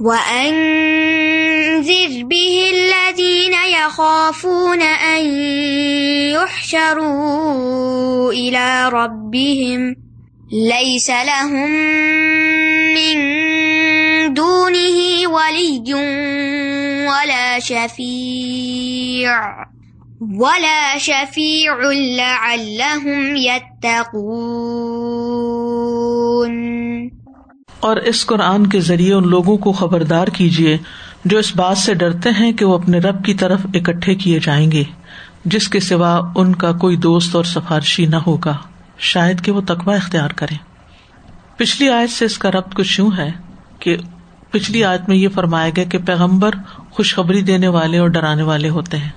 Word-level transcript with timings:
وَأَنذِرْ 0.00 1.86
بِهِ 2.26 2.54
الَّذِينَ 2.74 3.54
يَخَافُونَ 3.54 4.82
أَن 4.82 5.24
يُحْشَرُوا 6.34 8.32
إِلَى 8.32 8.88
رَبِّهِمْ 8.88 9.94
لَيْسَ 10.52 11.10
لَهُم 11.10 11.70
مِّن 12.94 13.18
دُونِهِ 14.34 14.98
وَلِيٌّ 15.30 15.94
وَلَا 17.06 17.58
شَفِيعٌ 17.58 19.54
وَلَا 20.20 20.98
شَفِيعٌ 20.98 21.78
لَعَلَّهُمْ 22.18 23.36
يَتَّقُونَ 23.36 24.54
اور 27.84 27.96
اس 27.96 28.26
قرآن 28.26 28.66
کے 28.66 28.80
ذریعے 28.80 29.14
ان 29.14 29.28
لوگوں 29.28 29.56
کو 29.56 29.72
خبردار 29.72 30.26
کیجیے 30.26 30.78
جو 31.24 31.38
اس 31.38 31.56
بات 31.56 31.78
سے 31.78 31.94
ڈرتے 31.94 32.30
ہیں 32.40 32.52
کہ 32.52 32.64
وہ 32.64 32.74
اپنے 32.74 32.98
رب 32.98 33.24
کی 33.24 33.34
طرف 33.34 33.66
اکٹھے 33.74 34.14
کیے 34.14 34.40
جائیں 34.42 34.72
گے، 34.72 34.84
جس 35.44 35.68
کے 35.68 35.80
سوا 35.80 36.20
ان 36.34 36.54
کا 36.54 36.72
کوئی 36.72 36.96
دوست 36.96 37.36
اور 37.36 37.44
سفارشی 37.44 38.06
نہ 38.06 38.16
ہوگا۔ 38.16 38.56
شاید 38.98 39.44
کہ 39.44 39.52
وہ 39.52 39.60
تقوا 39.60 39.94
اختیار 39.94 40.30
کرے 40.30 40.54
پچھلی 41.56 41.90
آیت 41.90 42.10
سے 42.10 42.24
اس 42.24 42.38
کا 42.38 42.50
ربط 42.50 42.74
کچھ 42.74 43.00
یوں 43.00 43.10
ہے 43.18 43.30
کہ 43.78 43.96
پچھلی 44.50 44.84
آیت 44.84 45.08
میں 45.08 45.16
یہ 45.16 45.28
فرمایا 45.28 45.70
گیا 45.76 45.84
کہ 45.84 45.98
پیغمبر 45.98 46.50
خوشخبری 46.90 47.42
دینے 47.42 47.68
والے 47.68 47.98
اور 47.98 48.08
ڈرانے 48.08 48.42
والے 48.42 48.68
ہوتے 48.68 48.96
ہیں۔ 48.96 49.10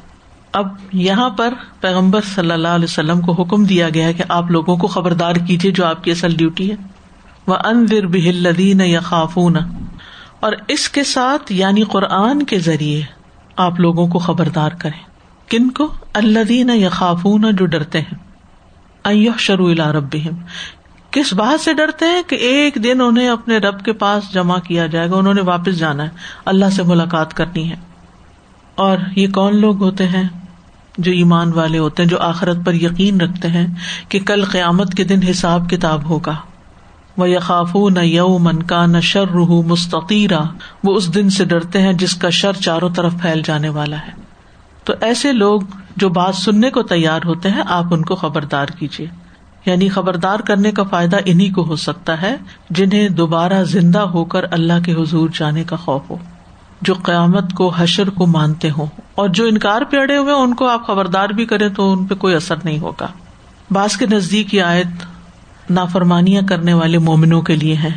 اب 0.52 0.68
یہاں 0.94 1.30
پر 1.30 1.54
پیغمبر 1.80 2.22
صلی 2.36 2.52
اللہ 2.52 2.68
علیہ 2.68 2.86
وسلم 2.86 3.22
کو 3.22 3.32
حکم 3.32 3.66
دیا 3.66 3.90
گیا 3.90 4.12
کہ 4.12 4.24
آپ 4.30 4.52
لوگوں 4.52 4.78
کو 4.78 4.88
خبردار 4.88 5.36
کیجیے 5.36 5.72
جو 5.72 5.86
آپ 5.86 6.04
کی 6.04 6.12
اصل 6.12 6.36
ڈیوٹی 6.36 6.72
ہے۔ 6.72 6.97
وہ 7.48 7.56
اندر 7.64 8.08
بہلدین 8.08 8.82
یا 8.82 9.00
اور 10.40 10.54
اس 10.68 10.90
کے 10.90 11.04
ساتھ 11.04 11.52
یعنی 11.52 11.84
قرآن 11.84 12.44
کے 12.44 12.60
ذریعے، 12.60 13.02
آپ 13.58 13.80
لوگوں 13.80 14.08
کو 14.08 14.20
خبردار 14.20 14.70
کریں۔ 14.70 15.04
کن 15.50 15.70
کو؟ 15.70 15.94
اللہ 16.14 16.72
یا 16.76 16.90
خافون 16.90 17.56
جو 17.56 17.66
ڈرتے 17.66 18.02
ہیں۔ 18.02 18.16
شروع 19.40 19.74
رب 19.76 20.16
کس 21.12 21.34
بات 21.34 21.62
سے 21.62 21.74
ڈرتے 21.74 22.06
ہیں؟ 22.06 22.22
کہ 22.28 22.36
ایک 22.36 22.78
دن 22.84 23.02
انہیں 23.02 23.30
اپنے 23.30 23.58
رب 23.58 23.86
کے 23.86 23.94
پاس 23.94 24.34
جمع 24.34 24.60
کیا 24.60 24.88
جائے 24.88 25.10
گا، 25.10 25.16
انہوں 25.16 25.34
نے 25.34 25.42
واپس 25.42 25.78
جانا 25.78 26.04
ہے۔ 26.04 26.10
اللہ 26.46 26.70
سے 26.70 26.84
ملاقات 26.84 27.34
کرنی 27.34 27.72
ہے۔ 27.72 27.76
اور 28.76 28.98
یہ 29.16 29.28
کون 29.28 29.56
لوگ 29.56 29.84
ہوتے 29.84 30.08
ہیں؟ 30.08 30.28
جو 30.98 31.12
ایمان 31.12 31.54
والے 31.54 31.78
ہوتے 31.78 32.04
ہیں، 32.04 32.10
جو 32.10 32.20
آخرت 32.20 32.58
پر 32.66 32.74
یقین 32.74 33.22
رکھتے 33.22 33.48
ہیں 33.48 33.68
کہ 34.10 34.20
کل 34.20 34.46
قیامت 34.46 34.94
کے 34.94 35.04
دن 35.04 35.20
حساب 35.24 35.70
کتاب 35.70 36.10
ہوگا۔ 36.10 36.36
وہ 37.18 37.30
یقاف 37.30 37.76
نہ 37.76 38.00
یو 38.00 38.38
من 38.38 38.64
کا 38.64 38.86
نہ 38.86 39.00
شر 39.00 39.28
روح 39.28 39.66
مستقیرہ 39.66 40.40
وہ 40.84 40.96
اس 40.96 41.16
دن 41.16 41.30
سے 41.30 41.46
ڈرتے 41.46 41.82
ہیں 41.82 41.94
جس 41.94 42.16
کا 42.16 42.30
شر 42.30 42.54
چاروں 42.54 42.90
طرف 42.90 43.14
پھیل 43.22 43.42
جانے 43.46 43.70
والا 43.70 43.98
ہے۔ 43.98 44.12
تو 44.84 44.94
ایسے 45.02 45.32
لوگ 45.32 45.62
جو 45.98 46.10
بات 46.10 46.36
سننے 46.36 46.70
کو 46.70 46.84
تیار 46.84 47.20
ہوتے 47.26 47.50
ہیں، 47.50 47.62
آپ 47.68 47.86
ان 47.92 48.06
کو 48.06 48.16
خبردار 48.16 48.66
کیجیے 48.66 49.08
یعنی 49.66 49.90
خبردار 49.90 50.40
کرنے 50.40 50.72
کا 50.72 50.84
فائدہ 50.84 51.18
انہیں 51.26 51.54
کو 51.54 51.64
ہو 51.64 51.76
سکتا 51.76 52.22
ہے 52.22 52.36
جنہیں 52.70 53.10
دوبارہ 53.10 53.64
زندہ 53.64 54.00
ہو 54.00 54.26
کر 54.26 54.46
اللہ 54.52 54.74
کے 54.86 54.94
حضور 54.94 55.30
جانے 55.34 55.64
کا 55.64 55.76
خوف 55.76 56.10
ہو، 56.10 56.18
جو 56.82 56.94
قیامت 56.94 57.54
کو 57.54 57.70
حشر 57.70 58.10
کو 58.10 58.26
مانتے 58.26 58.70
ہوں۔ 58.70 58.86
اور 59.16 59.30
جو 59.30 59.46
انکار 59.46 59.82
پہ 59.82 59.98
اڑے 59.98 60.18
ہوئے 60.18 60.34
ان 60.34 60.54
کو 60.54 60.68
آپ 60.68 60.88
خبردار 60.88 61.30
بھی 61.30 61.46
کریں 61.46 61.70
تو 61.70 61.92
ان 61.92 62.06
پہ 62.06 62.16
کوئی 62.16 62.36
اثر 62.36 62.56
نہیں 62.64 62.80
ہوگا۔ 62.80 63.08
باس 63.72 63.98
کے 63.98 64.06
نزدیک 64.06 64.54
یہ 64.54 64.62
آیت 64.62 65.17
نافرمانیاں 65.70 66.42
کرنے 66.42 66.74
والے 66.74 66.98
مومنوں 66.98 67.42
کے 67.42 67.56
لیے 67.56 67.76
ہے 67.76 67.90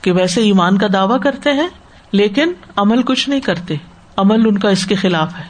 کہ 0.00 0.12
ویسے 0.12 0.40
ایمان 0.40 0.78
کا 0.78 0.86
دعوی 0.92 1.18
کرتے 1.18 1.52
ہیں، 1.52 1.68
لیکن 2.12 2.52
عمل 2.76 3.02
کچھ 3.02 3.28
نہیں 3.28 3.40
کرتے۔ 3.40 3.76
عمل 4.16 4.46
ان 4.46 4.58
کا 4.58 4.68
اس 4.68 4.86
کے 4.86 4.94
خلاف 4.94 5.38
ہے۔ 5.38 5.44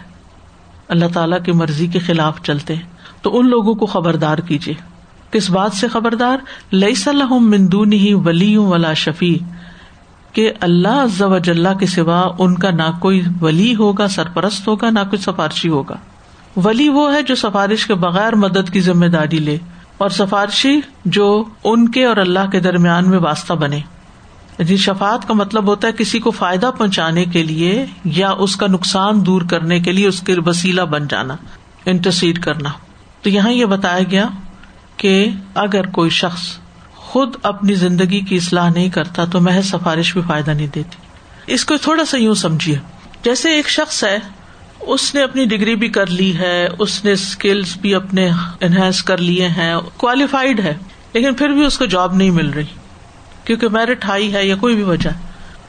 اللہ 0.88 1.04
تعالی 1.14 1.36
کی 1.44 1.52
مرضی 1.52 1.86
کے 1.86 1.98
خلاف 1.98 2.42
چلتے 2.42 2.74
تو 3.22 3.38
ان 3.38 3.48
لوگوں 3.48 3.74
کو 3.74 3.86
خبردار 3.86 4.38
کیجیے 4.38 4.74
کس 5.30 5.50
بات 5.50 5.72
سے 5.72 5.88
خبردار؟ 5.88 6.36
لئی 6.72 6.94
صلاح 6.94 7.32
مندون 7.32 7.92
ہی 7.92 8.14
ولی 8.14 8.56
ولا 8.56 8.92
شفیع۔ 8.92 9.54
کہ 10.32 10.52
اللہ 10.60 11.06
اللہ 11.20 11.78
کے 11.78 11.86
سوا 11.86 12.32
ان 12.38 12.54
کا 12.54 12.70
نہ 12.70 12.98
کوئی 13.00 13.22
ولی 13.40 13.74
ہوگا، 13.74 14.08
سرپرست 14.08 14.68
ہوگا، 14.68 14.90
نہ 14.90 14.98
کوئی 14.98 15.22
سفارشی 15.22 15.68
ہوگا۔ 15.68 15.96
ولی 16.56 16.88
وہ 16.88 17.14
ہے 17.14 17.22
جو 17.22 17.34
سفارش 17.34 17.86
کے 17.86 17.94
بغیر 17.94 18.34
مدد 18.34 18.72
کی 18.72 18.80
ذمہ 18.80 19.06
داری 19.06 19.38
لے۔ 19.38 19.58
اور 20.00 20.10
سفارشی 20.10 20.80
جو 21.04 21.44
ان 21.64 21.88
کے 21.88 22.04
اور 22.04 22.16
اللہ 22.16 22.50
کے 22.52 22.60
درمیان 22.60 23.10
میں 23.10 23.18
واسطہ 23.18 23.52
بنے۔ 23.54 23.80
جی 24.58 24.76
شفات 24.76 25.28
کا 25.28 25.34
مطلب 25.34 25.66
ہوتا 25.66 25.88
ہے 25.88 25.92
کسی 25.92 26.18
کو 26.18 26.30
فائدہ 26.30 26.70
پہنچانے 26.78 27.24
کے 27.24 27.42
لیے 27.42 27.86
یا 28.04 28.30
اس 28.30 28.56
کا 28.56 28.66
نقصان 28.66 29.26
دور 29.26 29.42
کرنے 29.42 29.80
کے 29.80 29.92
لیے 29.92 30.06
اس 30.06 30.20
کے 30.20 30.34
وسیلہ 30.46 30.82
بن 30.82 31.08
جانا، 31.08 31.36
انٹرسیڈ 31.86 32.38
کرنا۔ 32.38 32.70
تو 33.22 33.28
یہاں 33.28 33.52
یہ 33.52 33.64
بتایا 33.64 34.04
گیا 34.10 34.26
کہ 34.96 35.26
اگر 35.54 35.86
کوئی 35.86 36.10
شخص 36.10 36.42
خود 36.94 37.36
اپنی 37.42 37.74
زندگی 37.74 38.20
کی 38.20 38.36
اصلاح 38.36 38.70
نہیں 38.70 38.88
کرتا 38.88 39.24
تو 39.24 39.40
محض 39.40 39.66
سفارش 39.66 40.12
بھی 40.12 40.22
فائدہ 40.26 40.50
نہیں 40.50 40.66
دیتی۔ 40.74 40.96
اس 41.46 41.64
کو 41.64 41.76
تھوڑا 41.76 42.04
سا 42.04 42.16
یوں 42.16 42.34
سمجھیے۔ 42.34 42.78
جیسے 43.24 43.50
ایک 43.50 43.68
شخص 43.68 44.04
ہے 44.04 44.18
اس 44.80 45.14
نے 45.14 45.22
اپنی 45.22 45.44
ڈگری 45.44 45.74
بھی 45.76 45.88
کر 45.88 46.06
لی 46.06 46.36
ہے، 46.36 46.68
اس 46.78 47.04
نے 47.04 47.12
اسکلس 47.12 47.76
بھی 47.76 47.94
اپنے 47.94 48.28
انہینس 48.60 49.02
کر 49.02 49.18
لیے 49.18 49.48
ہیں 49.48 49.74
کوالیفائڈ 49.96 50.60
ہے، 50.60 50.74
لیکن 51.14 51.34
پھر 51.34 51.48
بھی 51.48 51.64
اس 51.64 51.78
کو 51.78 51.84
جاب 51.84 52.14
نہیں 52.14 52.30
مل 52.30 52.50
رہی، 52.50 52.64
کیونکہ 53.44 53.68
میرٹ 53.68 54.04
ہائی 54.04 54.32
ہے 54.34 54.46
یا 54.46 54.56
کوئی 54.56 54.74
بھی 54.74 54.82
وجہ۔ 54.82 55.10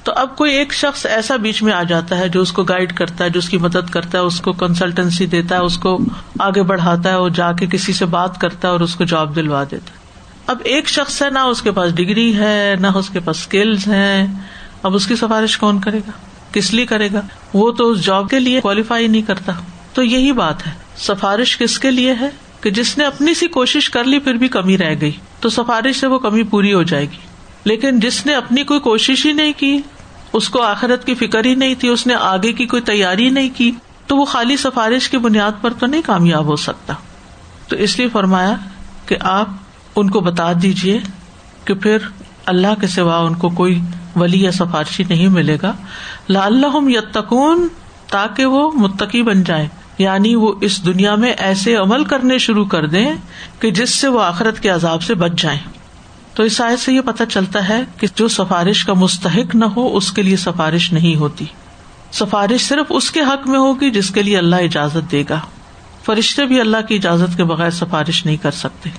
تو 0.03 0.11
اب 0.15 0.35
کوئی 0.37 0.53
ایک 0.53 0.73
شخص 0.73 1.05
ایسا 1.05 1.35
بیچ 1.35 1.63
میں 1.63 1.73
آ 1.73 1.83
جاتا 1.83 2.17
ہے 2.17 2.29
جو 2.29 2.41
اس 2.41 2.51
کو 2.51 2.63
گائڈ 2.63 2.93
کرتا 2.93 3.23
ہے، 3.23 3.29
جو 3.29 3.39
اس 3.39 3.49
کی 3.49 3.57
مدد 3.57 3.89
کرتا 3.89 4.17
ہے، 4.17 4.23
اس 4.23 4.41
کو 4.41 4.53
کنسلٹنسی 4.53 5.25
دیتا 5.25 5.55
ہے، 5.55 5.59
اس 5.59 5.77
کو 5.77 5.97
آگے 6.39 6.63
بڑھاتا 6.63 7.09
ہے، 7.09 7.15
وہ 7.15 7.29
جا 7.29 7.51
کے 7.51 7.67
کسی 7.67 7.93
سے 7.93 8.05
بات 8.05 8.41
کرتا 8.41 8.67
ہے 8.67 8.71
اور 8.71 8.81
اس 8.81 8.95
کو 8.95 9.03
جاب 9.03 9.35
دلوا 9.35 9.63
دیتا 9.63 9.93
ہے۔ 9.93 9.99
اب 10.47 10.57
ایک 10.63 10.89
شخص 10.89 11.21
ہے، 11.21 11.29
نہ 11.29 11.39
اس 11.39 11.61
کے 11.61 11.71
پاس 11.71 11.95
ڈگری 11.95 12.35
ہے، 12.35 12.75
نہ 12.79 12.87
اس 12.87 13.09
کے 13.09 13.19
پاس 13.19 13.37
اسکلز 13.37 13.87
ہیں، 13.87 14.27
اب 14.83 14.95
اس 14.95 15.07
کی 15.07 15.15
سفارش 15.15 15.57
کون 15.57 15.79
کرے 15.79 15.97
گا؟ 15.97 16.11
کس 16.51 16.73
لیے 16.73 16.85
کرے 16.85 17.09
گا؟ 17.13 17.21
وہ 17.53 17.71
تو 17.71 17.89
اس 17.89 18.05
جاب 18.05 18.29
کے 18.29 18.39
لیے 18.39 18.61
کوالیفائی 18.61 19.07
نہیں 19.07 19.21
کرتا۔ 19.21 19.51
تو 19.93 20.03
یہی 20.03 20.31
بات 20.31 20.67
ہے۔ 20.67 20.71
سفارش 20.97 21.57
کس 21.57 21.79
کے 21.79 21.91
لیے 21.91 22.13
ہے؟ 22.21 22.29
کہ 22.61 22.69
جس 22.69 22.97
نے 22.97 23.03
اپنی 23.03 23.33
سی 23.33 23.47
کوشش 23.47 23.89
کر 23.89 24.03
لی 24.03 24.19
پھر 24.19 24.33
بھی 24.33 24.47
کمی 24.47 24.77
رہ 24.77 24.95
گئی۔ 25.01 25.11
تو 25.39 25.49
سفارش 25.49 25.95
سے 25.95 26.07
وہ 26.07 26.19
کمی 26.19 26.43
پوری 26.43 26.73
ہو 26.73 26.83
جائے 26.83 27.05
گی۔ 27.05 27.17
لیکن 27.63 27.99
جس 27.99 28.25
نے 28.25 28.33
اپنی 28.33 28.63
کوئی 28.63 28.79
کوشش 28.79 29.25
ہی 29.25 29.31
نہیں 29.31 29.53
کی، 29.57 29.79
اس 30.33 30.49
کو 30.49 30.61
آخرت 30.61 31.05
کی 31.05 31.15
فکر 31.15 31.45
ہی 31.45 31.55
نہیں 31.55 31.75
تھی، 31.75 31.89
اس 31.89 32.07
نے 32.07 32.13
آگے 32.13 32.53
کی 32.53 32.65
کوئی 32.65 32.81
تیاری 32.81 33.29
نہیں 33.29 33.49
کی، 33.55 33.71
تو 34.07 34.17
وہ 34.17 34.25
خالی 34.25 34.57
سفارش 34.57 35.09
کی 35.09 35.17
بنیاد 35.17 35.51
پر 35.61 35.73
تو 35.73 35.85
نہیں 35.85 36.01
کامیاب 36.05 36.45
ہو 36.45 36.55
سکتا۔ 36.55 36.93
تو 37.67 37.75
اس 37.75 37.99
لیے 37.99 38.07
فرمایا 38.07 38.55
کہ 39.05 39.15
آپ 39.19 39.47
ان 39.95 40.09
کو 40.09 40.19
بتا 40.19 40.51
دیجیے 40.61 40.99
کہ 41.65 41.73
پھر 41.73 41.97
اللہ 42.45 42.81
کے 42.81 42.87
سوا 42.87 43.17
ان 43.17 43.35
کو 43.35 43.49
کوئی 43.49 43.81
ولی 44.15 44.43
یا 44.43 44.51
سفارشی 44.51 45.03
نہیں 45.09 45.27
ملے 45.27 45.57
گا۔ 45.61 45.73
اللہ 46.29 46.89
یتکون 46.89 47.67
تاکہ 48.09 48.45
وہ 48.45 48.71
متقی 48.71 49.23
بن 49.23 49.43
جائے 49.43 49.67
یعنی 49.97 50.35
وہ 50.35 50.53
اس 50.61 50.85
دنیا 50.85 51.15
میں 51.15 51.33
ایسے 51.37 51.75
عمل 51.75 52.03
کرنے 52.03 52.37
شروع 52.37 52.65
کر 52.65 52.85
دیں 52.85 53.13
کہ 53.59 53.71
جس 53.71 53.95
سے 53.95 54.07
وہ 54.07 54.21
آخرت 54.21 54.59
کے 54.59 54.69
عذاب 54.69 55.03
سے 55.03 55.13
بچ 55.13 55.31
جائیں۔ 55.37 55.59
تو 56.33 56.43
اس 56.43 56.53
سائز 56.53 56.79
سے 56.79 56.93
یہ 56.93 57.01
پتا 57.01 57.25
چلتا 57.25 57.69
ہے 57.69 57.81
کہ 57.97 58.07
جو 58.15 58.27
سفارش 58.27 58.85
کا 58.85 58.93
مستحق 58.93 59.55
نہ 59.55 59.65
ہو، 59.65 59.97
اس 59.97 60.11
کے 60.11 60.21
لیے 60.21 60.37
سفارش 60.37 60.93
نہیں 60.93 61.15
ہوتی۔ 61.15 61.45
سفارش 62.11 62.67
صرف 62.67 62.85
اس 62.89 63.11
کے 63.11 63.19
حق 63.19 63.47
میں 63.47 63.59
ہوگی 63.59 63.91
جس 63.91 64.09
کے 64.09 64.23
لیے 64.23 64.37
اللہ 64.37 64.55
اجازت 64.55 65.11
دے 65.11 65.23
گا۔ 65.29 65.39
فرشتے 66.05 66.45
بھی 66.45 66.59
اللہ 66.59 66.77
کی 66.87 66.95
اجازت 66.95 67.37
کے 67.37 67.43
بغیر 67.43 67.69
سفارش 67.69 68.25
نہیں 68.25 68.37
کر 68.37 68.51
سکتے۔ 68.51 68.89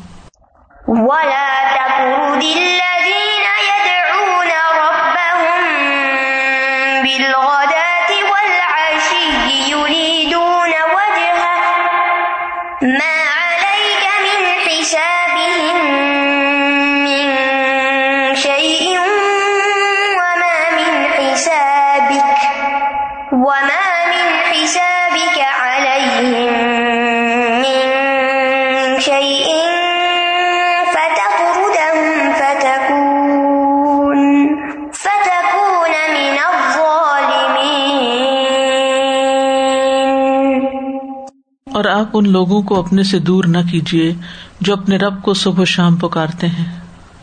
اور 41.82 41.90
آپ 41.90 42.10
ان 42.14 42.28
لوگوں 42.28 42.60
کو 42.62 42.78
اپنے 42.78 43.02
سے 43.02 43.18
دور 43.18 43.44
نہ 43.44 43.58
کیجیے 43.70 44.12
جو 44.60 44.72
اپنے 44.72 44.96
رب 44.96 45.22
کو 45.22 45.32
صبح 45.34 45.64
شام 45.64 45.94
پکارتے 45.96 46.46
ہیں، 46.46 46.64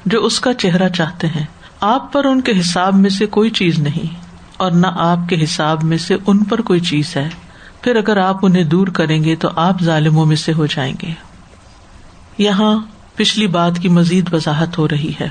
جو 0.06 0.24
اس 0.26 0.40
کا 0.40 0.54
چہرہ 0.54 0.88
چاہتے 0.90 1.28
ہیں۔ 1.28 1.46
آپ 1.82 2.12
پر 2.14 2.26
ان 2.26 2.42
کے 2.42 2.60
حساب 2.60 2.96
میں 2.96 3.10
سے 3.10 3.26
کوئی 3.26 3.50
چیز 3.50 3.80
نہیں، 3.80 4.16
اور 4.58 4.72
نہ 4.72 4.88
آپ 5.00 5.30
کے 5.30 5.44
حساب 5.44 5.84
میں 5.84 5.98
سے 5.98 6.16
ان 6.28 6.44
پر 6.44 6.62
کوئی 6.62 6.80
چیز 6.80 7.16
ہے۔ 7.16 7.28
پھر 7.82 7.96
اگر 7.96 8.18
آپ 8.18 8.46
انہیں 8.46 8.64
دور 8.64 8.88
کریں 8.88 9.24
گے 9.24 9.36
تو 9.36 9.50
آپ 9.56 9.84
ظالموں 9.84 10.26
میں 10.26 10.36
سے 10.36 10.54
ہو 10.54 10.66
جائیں 10.66 10.94
گے۔ 11.02 11.14
یہاں 12.38 12.76
پچھلی 13.16 13.48
بات 13.48 13.80
کی 13.80 13.90
مزید 13.90 14.34
وضاحت 14.34 14.78
ہو 14.78 14.88
رہی 14.88 15.12
ہے 15.20 15.30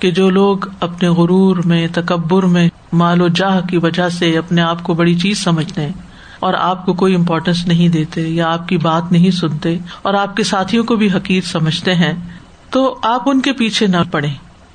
کہ 0.00 0.10
جو 0.10 0.28
لوگ 0.30 0.66
اپنے 0.80 1.08
غرور 1.08 1.56
میں، 1.64 1.86
تکبر 1.92 2.42
میں، 2.42 2.68
مال 2.92 3.22
و 3.22 3.28
جاہ 3.28 3.60
کی 3.60 3.76
وجہ 3.76 4.08
سے 4.08 4.36
اپنے 4.38 4.62
آپ 4.62 4.82
کو 4.82 4.94
بڑی 4.94 5.14
چیز 5.14 5.44
سمجھتے 5.44 5.82
ہیں 5.82 5.92
اور 6.40 6.54
آپ 6.54 6.86
کو 6.86 6.94
کوئی 6.94 7.14
امپورٹینس 7.14 7.66
نہیں 7.66 7.88
دیتے 7.88 8.20
یا 8.20 8.52
آپ 8.52 8.68
کی 8.68 8.78
بات 8.78 9.12
نہیں 9.12 9.30
سنتے 9.30 9.78
اور 10.02 10.14
آپ 10.14 10.36
کے 10.36 10.42
ساتھیوں 10.42 10.84
کو 10.84 10.96
بھی 10.96 11.10
حقیق 11.10 11.46
سمجھتے 11.46 11.94
ہیں، 11.94 12.12
تو 12.70 12.98
آپ 13.02 13.22
ان 13.26 13.40
کے 13.40 13.52
پیچھے 13.52 13.86
نہ 13.86 13.96
پڑے 14.10 14.28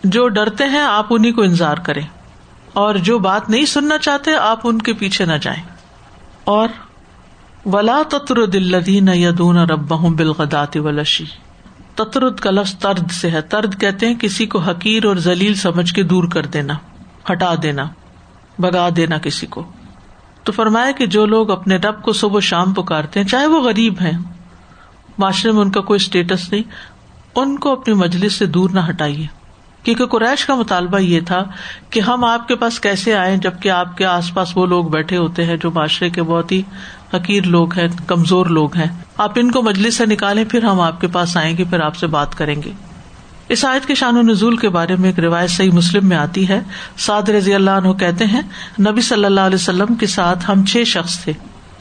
جو 0.03 0.27
ڈرتے 0.27 0.63
ہیں، 0.63 0.81
آپ 0.81 1.07
انہیں 1.09 1.31
کو 1.31 1.41
انتظار 1.41 1.77
کریں۔ 1.77 2.07
اور 2.73 2.95
جو 2.95 3.19
بات 3.19 3.49
نہیں 3.49 3.65
سننا 3.65 3.97
چاہتے، 3.97 4.31
آپ 4.35 4.59
ان 4.63 4.77
کے 4.77 4.93
پیچھے 4.93 5.25
نہ 5.25 5.33
جائیں۔ 5.41 5.63
اور 6.43 6.69
ولا 7.65 8.01
تتر 8.09 8.45
دلدین 8.45 9.09
یدون 9.13 9.57
رب 9.57 9.93
بالغدات 10.17 10.77
ولشی 10.77 11.25
تترد 11.95 12.39
کا 12.39 12.51
لفظ 12.51 12.75
ترد 12.75 13.11
سے 13.11 13.31
ہے۔ 13.31 13.41
ترد 13.41 13.81
کہتے 13.81 14.07
ہیں 14.07 14.15
کسی 14.15 14.45
کو 14.45 14.59
حقیر 14.59 15.05
اور 15.05 15.15
ذلیل 15.15 15.53
سمجھ 15.53 15.93
کے 15.93 16.03
دور 16.03 16.23
کر 16.23 16.45
دینا، 16.45 16.73
ہٹا 17.31 17.53
دینا 17.63 17.83
بگا 18.59 18.89
دینا 18.95 19.17
کسی 19.17 19.47
کو۔ 19.47 19.71
تو 20.43 20.51
فرمایا 20.51 20.91
کہ 20.91 21.05
جو 21.05 21.25
لوگ 21.25 21.51
اپنے 21.51 21.75
رب 21.75 22.01
کو 22.01 22.13
صبح 22.13 22.39
شام 22.39 22.73
پکارتے 22.73 23.19
ہیں، 23.19 23.27
چاہے 23.27 23.45
وہ 23.45 23.61
غریب 23.61 23.93
ہیں، 24.01 24.17
معاشرے 25.17 25.51
میں 25.51 25.61
ان 25.61 25.71
کا 25.71 25.81
کوئی 25.81 25.95
اسٹیٹس 25.95 26.51
نہیں، 26.51 26.63
ان 27.35 27.57
کو 27.59 27.71
اپنی 27.71 27.93
مجلس 27.93 28.33
سے 28.33 28.45
دور 28.45 28.69
نہ 28.69 28.79
ہٹائیے۔ 28.89 29.27
کیونکہ 29.83 30.05
قریش 30.05 30.45
کا 30.45 30.55
مطالبہ 30.55 30.97
یہ 30.97 31.19
تھا 31.21 31.43
کہ 31.89 31.99
ہم 31.99 32.23
آپ 32.23 32.47
کے 32.47 32.55
پاس 32.55 32.79
کیسے 32.79 33.15
آئے 33.15 33.37
جبکہ 33.37 33.69
آپ 33.69 33.97
کے 33.97 34.05
آس 34.05 34.33
پاس 34.33 34.57
وہ 34.57 34.65
لوگ 34.65 34.85
بیٹھے 34.85 35.17
ہوتے 35.17 35.45
ہیں 35.45 35.57
جو 35.57 35.71
معاشرے 35.71 36.09
کے 36.09 36.23
بہت 36.23 36.51
ہی 36.51 36.61
حقیر 37.13 37.43
لوگ 37.43 37.73
ہیں، 37.73 37.87
کمزور 38.07 38.45
لوگ 38.45 38.75
ہیں۔ 38.75 38.87
آپ 39.17 39.31
ان 39.35 39.51
کو 39.51 39.61
مجلس 39.61 39.95
سے 39.95 40.05
نکالیں، 40.05 40.45
پھر 40.45 40.63
ہم 40.63 40.79
آپ 40.79 41.01
کے 41.01 41.07
پاس 41.07 41.37
آئیں 41.37 41.57
گے، 41.57 41.63
پھر 41.63 41.79
آپ 41.79 41.95
سے 41.95 42.07
بات 42.07 42.37
کریں 42.37 42.61
گے۔ 42.65 42.71
اس 43.51 43.65
آیت 43.65 43.85
کے 43.85 43.95
شان 43.95 44.17
و 44.17 44.21
نزول 44.21 44.57
کے 44.57 44.69
بارے 44.69 44.95
میں 44.95 45.09
ایک 45.09 45.19
روایت 45.19 45.49
صحیح 45.49 45.71
مسلم 45.71 46.05
میں 46.05 46.17
آتی 46.17 46.49
ہے۔ 46.49 46.61
سعد 46.97 47.29
رضی 47.29 47.53
اللہ 47.53 47.71
عنہ 47.71 47.93
کہتے 47.93 48.25
ہیں، 48.25 48.41
نبی 48.79 49.01
صلی 49.01 49.25
اللہ 49.25 49.41
علیہ 49.41 49.55
وسلم 49.55 49.95
کے 49.95 50.07
ساتھ 50.07 50.51
ہم 50.51 50.65
چھ 50.65 50.83
شخص 50.83 51.23
تھے۔ 51.23 51.33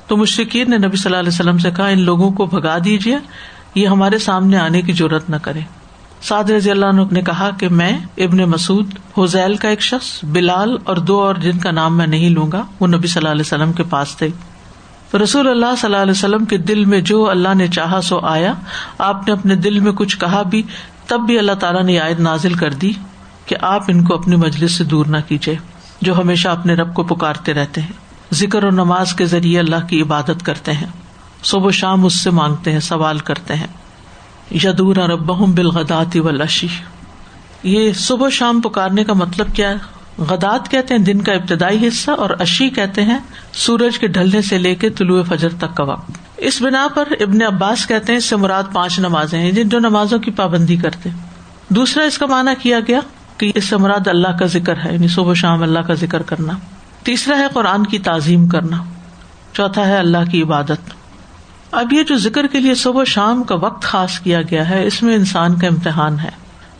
تو 0.06 0.16
مشرقین 0.16 0.70
نے 0.70 0.78
نبی 0.78 0.96
صلی 0.96 1.10
اللہ 1.10 1.16
علیہ 1.16 1.28
وسلم 1.28 1.58
سے 1.58 1.70
کہا، 1.70 1.86
ان 1.86 2.00
لوگوں 2.00 2.30
کو 2.30 2.46
بھگا 2.46 2.78
دیجیے 2.84 3.18
یہ 3.74 3.86
ہمارے 3.86 4.18
سامنے 4.18 4.56
آنے 4.56 4.82
کی 4.82 4.92
ضرورت 4.92 5.30
نہ 5.30 5.36
کرے۔ 5.36 5.60
سعد 6.22 6.50
رضی 6.50 6.70
اللہ 6.70 6.86
عنہ 6.86 7.00
نے 7.10 7.22
کہا 7.22 7.50
کہ 7.58 7.68
میں 7.68 7.98
ابن 8.18 8.38
مسعد 8.38 9.18
حزیل 9.18 9.56
کا 9.56 9.68
ایک 9.68 9.80
شخص، 9.80 10.24
بلال 10.24 10.76
اور 10.84 10.96
دو 10.96 11.20
اور 11.22 11.34
جن 11.34 11.58
کا 11.58 11.70
نام 11.70 11.96
میں 11.96 12.06
نہیں 12.06 12.30
لوں 12.30 12.52
گا، 12.52 12.62
وہ 12.80 12.86
نبی 12.86 13.06
صلی 13.06 13.20
اللہ 13.20 13.32
علیہ 13.32 13.46
وسلم 13.46 13.72
کے 13.72 13.82
پاس 13.82 14.16
تھے۔ 14.16 14.28
رسول 15.22 15.48
اللہ 15.48 15.74
صلی 15.78 15.92
اللہ 15.92 16.02
علیہ 16.02 16.10
وسلم 16.10 16.44
کے 16.44 16.56
دل 16.56 16.84
میں 16.84 17.00
جو 17.00 17.30
اللہ 17.30 17.54
نے 17.54 17.68
چاہا 17.68 18.00
سو 18.00 18.18
آیا۔ 18.18 18.54
آپ 18.98 19.26
نے 19.26 19.32
اپنے 19.32 19.54
دل 19.54 19.80
میں 19.80 19.92
کچھ 19.92 20.18
کہا 20.18 20.42
بھی 20.42 20.62
تب 21.06 21.20
بھی 21.20 21.38
اللہ 21.38 21.52
تعالیٰ 21.52 21.82
نے 21.82 21.98
عائد 21.98 22.20
نازل 22.20 22.54
کر 22.54 22.72
دی 22.72 22.92
کہ 23.46 23.56
آپ 23.60 23.82
ان 23.88 24.04
کو 24.04 24.14
اپنی 24.14 24.36
مجلس 24.36 24.72
سے 24.72 24.84
دور 24.84 25.06
نہ 25.06 25.16
کیجیے 25.28 25.56
جو 26.00 26.20
ہمیشہ 26.20 26.48
اپنے 26.48 26.74
رب 26.74 26.94
کو 26.94 27.02
پکارتے 27.02 27.54
رہتے 27.54 27.80
ہیں۔ 27.80 27.92
ذکر 28.34 28.64
و 28.64 28.70
نماز 28.70 29.12
کے 29.12 29.26
ذریعے 29.26 29.58
اللہ 29.58 29.86
کی 29.88 30.02
عبادت 30.02 30.42
کرتے 30.42 30.72
ہیں۔ 30.72 30.86
صبح 31.42 31.66
و 31.66 31.70
شام 31.70 32.04
اس 32.04 32.22
سے 32.22 32.30
مانگتے 32.30 32.72
ہیں، 32.72 32.80
سوال 32.80 33.18
کرتے 33.18 33.54
ہیں۔ 33.54 33.66
یدور 34.54 34.96
رب 34.96 35.26
بالغداتی 35.26 36.20
و 36.20 36.30
لشی 36.30 36.68
یہ 37.62 37.92
صبح 37.92 38.26
و 38.26 38.30
شام 38.30 38.60
پکارنے 38.60 39.04
کا 39.04 39.12
مطلب 39.12 39.46
کیا 39.54 39.70
ہے؟ 39.70 39.74
غدات 40.18 40.70
کہتے 40.70 40.94
ہیں، 40.94 41.02
دن 41.02 41.20
کا 41.20 41.32
ابتدائی 41.32 41.88
حصہ، 41.88 42.10
اور 42.10 42.30
اشی 42.38 42.70
کہتے 42.70 43.02
ہیں، 43.02 43.18
سورج 43.52 43.98
کے 43.98 44.06
ڈھلنے 44.06 44.42
سے 44.42 44.58
لے 44.58 44.74
کے 44.74 44.90
طلوع 44.90 45.22
فجر 45.22 45.48
تک 45.58 45.76
کا 45.76 45.84
وقت۔ 45.84 46.10
اس 46.40 46.62
بنا 46.62 46.88
پر 46.94 47.08
ابن 47.20 47.42
عباس 47.42 47.86
کہتے 47.86 48.12
ہیں 48.12 48.18
اس 48.18 48.24
سے 48.24 48.36
مراد 48.36 48.62
پانچ 48.72 48.98
نمازیں 48.98 49.38
ہیں 49.38 49.52
جن 49.52 49.68
جو 49.68 49.78
نمازوں 49.78 50.18
کی 50.18 50.30
پابندی 50.30 50.76
کرتے 50.76 51.10
دوسرا 51.68 52.04
اس 52.04 52.18
کا 52.18 52.26
مانا 52.26 52.54
کیا 52.54 52.80
گیا 52.80 53.00
کہ 53.36 53.52
اس 53.54 53.64
سے 53.64 53.76
مراد 53.76 54.08
اللہ 54.08 54.28
کا 54.28 54.46
ذکر 54.46 54.76
ہے 54.84 54.92
یعنی 54.92 55.08
صبح 55.08 55.34
شام 55.34 55.62
اللہ 55.62 55.78
کا 55.78 55.94
ذکر 55.94 56.22
کرنا۔ 56.22 56.52
تیسرا 57.02 57.38
ہے 57.38 57.46
قرآن 57.52 57.86
کی 57.86 57.98
تعظیم 57.98 58.48
کرنا۔ 58.48 58.76
چوتھا 59.52 59.88
ہے 59.88 59.96
اللہ 59.96 60.30
کی 60.30 60.42
عبادت۔ 60.42 60.90
اب 61.70 61.92
یہ 61.92 62.02
جو 62.02 62.16
ذکر 62.16 62.46
کے 62.46 62.60
لیے 62.60 62.74
صبح 62.74 63.04
شام 63.04 63.42
کا 63.42 63.54
وقت 63.54 63.82
خاص 63.82 64.18
کیا 64.18 64.42
گیا 64.42 64.68
ہے، 64.68 64.86
اس 64.86 65.02
میں 65.02 65.14
انسان 65.14 65.58
کا 65.58 65.66
امتحان 65.66 66.18
ہے۔ 66.18 66.30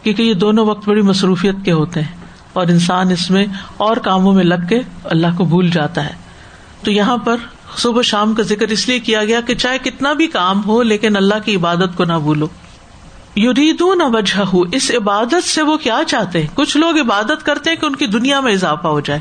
کیونکہ 0.03 0.23
یہ 0.23 0.35
دونوں 0.35 0.67
وقت 0.67 0.89
بڑی 0.89 1.03
مصروفیت 1.03 1.55
کے 1.65 1.73
ہوتے 1.73 2.01
ہیں 2.01 2.25
اور 2.53 2.67
انسان 2.67 3.11
اس 3.11 3.31
میں 3.31 3.47
اور 3.77 3.97
کاموں 3.97 4.33
میں 4.33 4.45
لگ 4.45 4.67
کے 4.69 4.81
اللہ 5.05 5.27
کو 5.37 5.45
بھول 5.45 5.71
جاتا 5.71 6.05
ہے۔ 6.05 6.13
تو 6.83 6.91
یہاں 6.91 7.17
پر 7.17 7.37
صبح 7.77 8.03
شام 8.03 8.35
کا 8.35 8.43
ذکر 8.43 8.69
اس 8.69 8.89
لیے 8.89 8.99
کیا 8.99 9.25
گیا 9.25 9.41
کہ 9.41 9.55
چاہے 9.55 9.79
کتنا 9.79 10.13
بھی 10.13 10.27
کام 10.27 10.65
ہو 10.65 10.83
لیکن 10.83 11.17
اللہ 11.17 11.35
کی 11.45 11.57
عبادت 11.57 11.97
کو 11.97 12.05
نہ 12.05 12.13
بھولو۔ 12.13 12.47
یریدو 13.37 13.95
نہ 13.95 14.03
وجہ 14.03 14.41
ہو 14.41 14.63
اس 14.73 14.91
عبادت 14.91 15.45
سے 15.45 15.63
وہ 15.63 15.77
کیا 15.77 16.01
چاہتے؟ 16.07 16.41
ہیں 16.41 16.47
کچھ 16.55 16.77
لوگ 16.77 17.01
عبادت 17.01 17.47
کرتے 17.47 17.71
ہیں 17.71 17.77
کہ 17.77 17.87
ان 17.87 17.97
کی 17.97 18.07
دنیا 18.07 18.41
میں 18.41 18.53
اضافہ 18.53 18.89
ہو 18.89 19.01
جائے، 19.01 19.21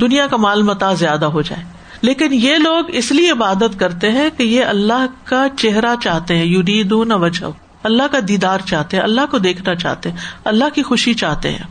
دنیا 0.00 0.26
کا 0.26 0.36
مال 0.36 0.62
متا 0.62 0.94
زیادہ 0.94 1.24
ہو 1.24 1.42
جائے۔ 1.42 1.64
لیکن 2.02 2.28
یہ 2.32 2.56
لوگ 2.56 2.84
اس 2.88 3.12
لیے 3.12 3.30
عبادت 3.30 3.80
کرتے 3.80 4.12
ہیں 4.12 4.30
کہ 4.36 4.42
یہ 4.42 4.64
اللہ 4.64 5.06
کا 5.24 5.46
چہرہ 5.58 5.94
چاہتے 6.02 6.36
ہیں۔ 6.36 6.44
یریدو 6.44 7.04
نہ 7.04 7.14
وجہ 7.14 7.44
اللہ 7.82 8.02
کا 8.12 8.18
دیدار 8.28 8.58
چاہتے 8.66 8.96
ہیں، 8.96 9.04
اللہ 9.04 9.20
کو 9.30 9.38
دیکھنا 9.38 9.74
چاہتے 9.74 10.10
ہیں، 10.10 10.16
اللہ 10.44 10.64
کی 10.74 10.82
خوشی 10.82 11.14
چاہتے 11.14 11.50
ہیں۔ 11.50 11.64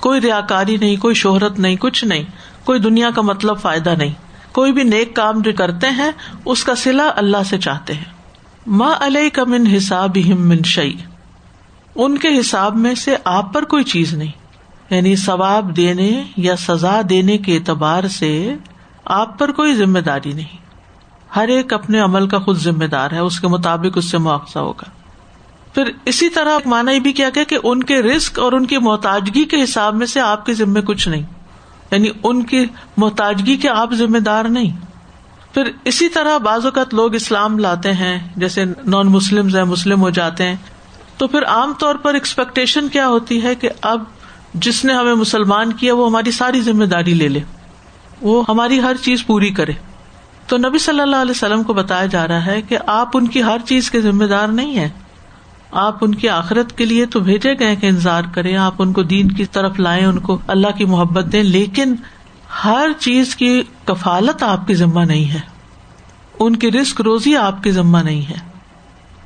کوئی 0.00 0.20
ریا 0.20 0.40
کاری 0.40 0.76
نہیں، 0.76 0.96
کوئی 0.96 1.14
شہرت 1.14 1.58
نہیں، 1.58 1.76
کچھ 1.76 2.04
نہیں، 2.04 2.22
کوئی 2.64 2.80
دنیا 2.80 3.10
کا 3.14 3.22
مطلب 3.22 3.60
فائدہ 3.60 3.90
نہیں۔ 3.90 4.25
کوئی 4.56 4.72
بھی 4.72 4.82
نیک 4.82 5.16
کام 5.16 5.40
جو 5.40 5.50
کرتے 5.58 5.90
ہیں، 5.90 6.10
اس 6.44 6.64
کا 6.64 6.74
سلا 6.74 7.10
اللہ 7.16 7.36
سے 7.46 7.58
چاہتے 7.58 7.94
ہیں۔ 7.94 8.04
ماں 8.66 8.94
علیہ 9.00 9.28
کا 9.28 9.44
من 9.44 9.66
حساب 9.76 10.16
من 10.38 10.62
شعی 10.64 10.92
ان 11.94 12.18
کے 12.18 12.40
حساب 12.40 12.76
میں 12.76 12.94
سے 12.94 13.16
آپ 13.24 13.54
پر 13.54 13.64
کوئی 13.64 13.84
چیز 13.84 14.14
نہیں۔ 14.14 14.32
یعنی 14.90 15.16
ثواب 15.16 15.76
دینے 15.76 16.22
یا 16.36 16.56
سزا 16.56 17.00
دینے 17.08 17.38
کے 17.38 17.56
اعتبار 17.56 18.08
سے 18.08 18.54
آپ 19.04 19.38
پر 19.38 19.52
کوئی 19.52 19.74
ذمہ 19.74 19.98
داری 19.98 20.32
نہیں۔ 20.32 20.56
ہر 21.36 21.48
ایک 21.48 21.72
اپنے 21.72 22.00
عمل 22.00 22.28
کا 22.28 22.38
خود 22.38 22.56
ذمہ 22.56 22.84
دار 22.84 23.10
ہے، 23.10 23.18
اس 23.18 23.40
کے 23.40 23.48
مطابق 23.48 23.98
اس 23.98 24.10
سے 24.10 24.18
مواقع 24.18 24.58
ہوگا۔ 24.58 24.90
پھر 25.74 25.90
اسی 26.04 26.28
طرح 26.28 26.58
مانا 26.66 26.92
یہ 26.92 26.98
بھی 26.98 27.12
کیا 27.12 27.28
گیا 27.34 27.42
کہ 27.42 27.58
ان 27.62 27.82
کے 27.82 28.02
رسک 28.02 28.38
اور 28.38 28.52
ان 28.52 28.66
کی 28.66 28.78
محتاجگی 28.78 29.44
کے 29.44 29.62
حساب 29.62 29.94
میں 29.94 30.06
سے 30.06 30.20
آپ 30.20 30.46
کے 30.46 30.54
ذمے 30.54 30.80
کچھ 30.80 31.08
نہیں۔ 31.08 31.22
یعنی 31.90 32.08
ان 32.22 32.42
کی 32.42 32.66
محتاجگی 32.96 33.56
کے 33.56 33.68
آپ 33.68 33.92
ذمے 33.92 34.20
دار 34.20 34.44
نہیں۔ 34.44 34.76
پھر 35.54 35.70
اسی 35.84 36.08
طرح 36.08 36.38
بعض 36.38 36.64
اوقات 36.64 36.94
لوگ 36.94 37.14
اسلام 37.14 37.58
لاتے 37.58 37.92
ہیں، 37.92 38.28
جیسے 38.36 38.64
نان 38.86 39.06
مسلم 39.06 39.56
ہیں 39.56 39.64
مسلم 39.64 40.00
ہو 40.00 40.10
جاتے 40.10 40.44
ہیں۔ 40.44 40.56
تو 41.16 41.28
پھر 41.28 41.44
عام 41.44 41.72
طور 41.78 41.94
پر 41.94 42.14
ایکسپیکٹیشن 42.14 42.88
کیا 42.88 43.08
ہوتی 43.08 43.42
ہے 43.42 43.54
کہ 43.54 43.68
اب 43.82 44.04
جس 44.54 44.84
نے 44.84 44.94
ہمیں 44.94 45.14
مسلمان 45.14 45.72
کیا، 45.72 45.94
وہ 45.94 46.06
ہماری 46.06 46.30
ساری 46.30 46.60
ذمہ 46.60 46.84
داری 46.84 47.14
لے 47.14 47.28
لے۔ 47.28 47.40
وہ 48.20 48.44
ہماری 48.48 48.80
ہر 48.80 48.96
چیز 48.96 49.26
پوری 49.26 49.50
کرے۔ 49.50 49.72
تو 50.46 50.56
نبی 50.56 50.78
صلی 50.78 51.00
اللہ 51.00 51.16
علیہ 51.16 51.30
وسلم 51.30 51.62
کو 51.62 51.74
بتایا 51.74 52.06
جا 52.06 52.28
رہا 52.28 52.46
ہے 52.46 52.62
کہ 52.62 52.78
آپ 52.86 53.08
ان 53.14 53.26
کی 53.26 53.42
ہر 53.42 53.58
چیز 53.64 53.90
کے 53.90 54.00
ذمے 54.00 54.26
دار 54.26 54.48
نہیں 54.48 54.76
ہے 54.76 54.88
آپ 55.70 55.96
ان 56.00 56.14
کی 56.14 56.28
آخرت 56.28 56.78
کے 56.78 56.84
لیے 56.84 57.06
تو 57.06 57.20
بھیجے 57.20 57.54
گئے 57.58 57.76
کہ 57.76 57.86
انتظار 57.86 58.22
کریں، 58.34 58.56
آپ 58.56 58.74
ان 58.78 58.92
کو 58.92 59.02
دین 59.02 59.32
کی 59.32 59.46
طرف 59.46 59.80
لائیں، 59.80 60.04
ان 60.04 60.18
کو 60.18 60.38
اللہ 60.46 60.66
کی 60.76 60.84
محبت 60.84 61.32
دیں، 61.32 61.42
لیکن 61.42 61.94
ہر 62.64 62.90
چیز 62.98 63.36
کی 63.36 63.62
کفالت 63.84 64.42
آپ 64.42 64.66
کی 64.66 64.74
ذمہ 64.74 65.00
نہیں 65.00 65.30
ہے۔ 65.30 65.40
ان 66.40 66.56
کی 66.56 66.72
رسک 66.72 67.00
روزی 67.00 67.36
آپ 67.36 67.62
کی 67.62 67.70
ذمہ 67.70 67.98
نہیں 67.98 68.30
ہے۔ 68.30 68.36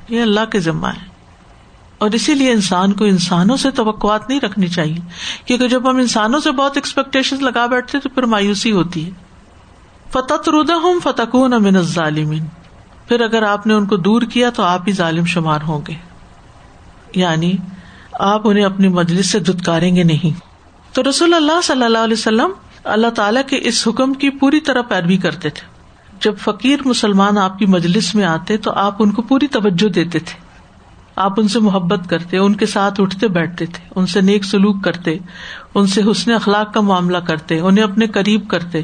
یہ 0.09 0.21
اللہ 0.21 0.45
کے 0.51 0.59
ذمہ 0.59 0.87
ہے۔ 0.87 1.11
اور 1.97 2.09
اسی 2.09 2.33
لیے 2.33 2.51
انسان 2.51 2.93
کو 2.93 3.05
انسانوں 3.05 3.57
سے 3.57 3.71
توقعات 3.71 4.29
نہیں 4.29 4.39
رکھنی 4.39 4.67
چاہیے 4.67 4.97
کیونکہ 5.45 5.67
جب 5.67 5.89
ہم 5.89 5.95
انسانوں 5.95 6.39
سے 6.39 6.51
بہت 6.51 6.71
ایکسپیکٹیشن 6.77 7.43
لگا 7.43 7.65
بیٹھتے 7.65 7.99
تو 7.99 8.09
پھر 8.09 8.23
مایوسی 8.23 8.71
ہوتی 8.71 9.05
ہے۔ 9.05 9.11
فتح 10.09 10.49
ردا 10.49 10.75
ہوں 10.75 10.99
فتح 11.03 11.37
من 11.37 11.81
ظالمین 11.81 12.45
پھر 13.07 13.21
اگر 13.21 13.43
آپ 13.43 13.67
نے 13.67 13.73
ان 13.73 13.85
کو 13.85 13.97
دور 13.97 14.21
کیا 14.21 14.49
تو 14.49 14.63
آپ 14.63 14.81
ہی 14.87 14.93
ظالم 14.93 15.25
شمار 15.25 15.59
ہوں 15.67 15.81
گے۔ 15.87 16.10
یعنی 17.15 17.53
آپ 18.19 18.47
انہیں 18.47 18.65
اپنی 18.65 18.87
مجلس 18.87 19.31
سے 19.31 19.39
دتکاریں 19.39 19.95
گے 19.95 20.03
نہیں۔ 20.03 20.39
تو 20.95 21.03
رسول 21.09 21.33
اللہ 21.33 21.61
صلی 21.63 21.83
اللہ 21.83 21.97
علیہ 21.97 22.17
وسلم 22.17 22.49
اللہ 22.83 23.07
تعالیٰ 23.07 23.41
کے 23.49 23.59
اس 23.61 23.87
حکم 23.87 24.13
کی 24.13 24.29
پوری 24.29 24.59
طرح 24.59 24.81
پیروی 24.81 25.17
کرتے 25.17 25.49
تھے۔ 25.49 25.71
جب 26.21 26.37
فقیر 26.37 26.79
مسلمان 26.85 27.37
آپ 27.37 27.59
کی 27.59 27.65
مجلس 27.65 28.15
میں 28.15 28.25
آتے 28.25 28.57
تو 28.57 28.71
آپ 28.71 28.95
ان 28.99 29.11
کو 29.11 29.21
پوری 29.21 29.47
توجہ 29.47 29.89
دیتے 29.89 30.19
تھے۔ 30.19 30.51
آپ 31.15 31.39
ان 31.39 31.47
سے 31.47 31.59
محبت 31.59 32.09
کرتے، 32.09 32.37
ان 32.37 32.55
کے 32.55 32.65
ساتھ 32.65 33.01
اٹھتے 33.01 33.27
بیٹھتے 33.27 33.65
تھے، 33.65 33.93
ان 33.95 34.05
سے 34.05 34.21
نیک 34.21 34.45
سلوک 34.45 34.83
کرتے، 34.83 35.17
ان 35.75 35.87
سے 35.87 36.01
حسن 36.11 36.31
اخلاق 36.31 36.73
کا 36.73 36.81
معاملہ 36.81 37.17
کرتے، 37.17 37.59
انہیں 37.59 37.83
اپنے 37.83 38.07
قریب 38.07 38.47
کرتے 38.47 38.81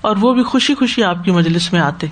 اور 0.00 0.16
وہ 0.20 0.34
بھی 0.34 0.42
خوشی 0.42 0.74
خوشی 0.74 1.04
آپ 1.04 1.24
کی 1.24 1.30
مجلس 1.30 1.72
میں 1.72 1.80
آتے۔ 1.80 2.06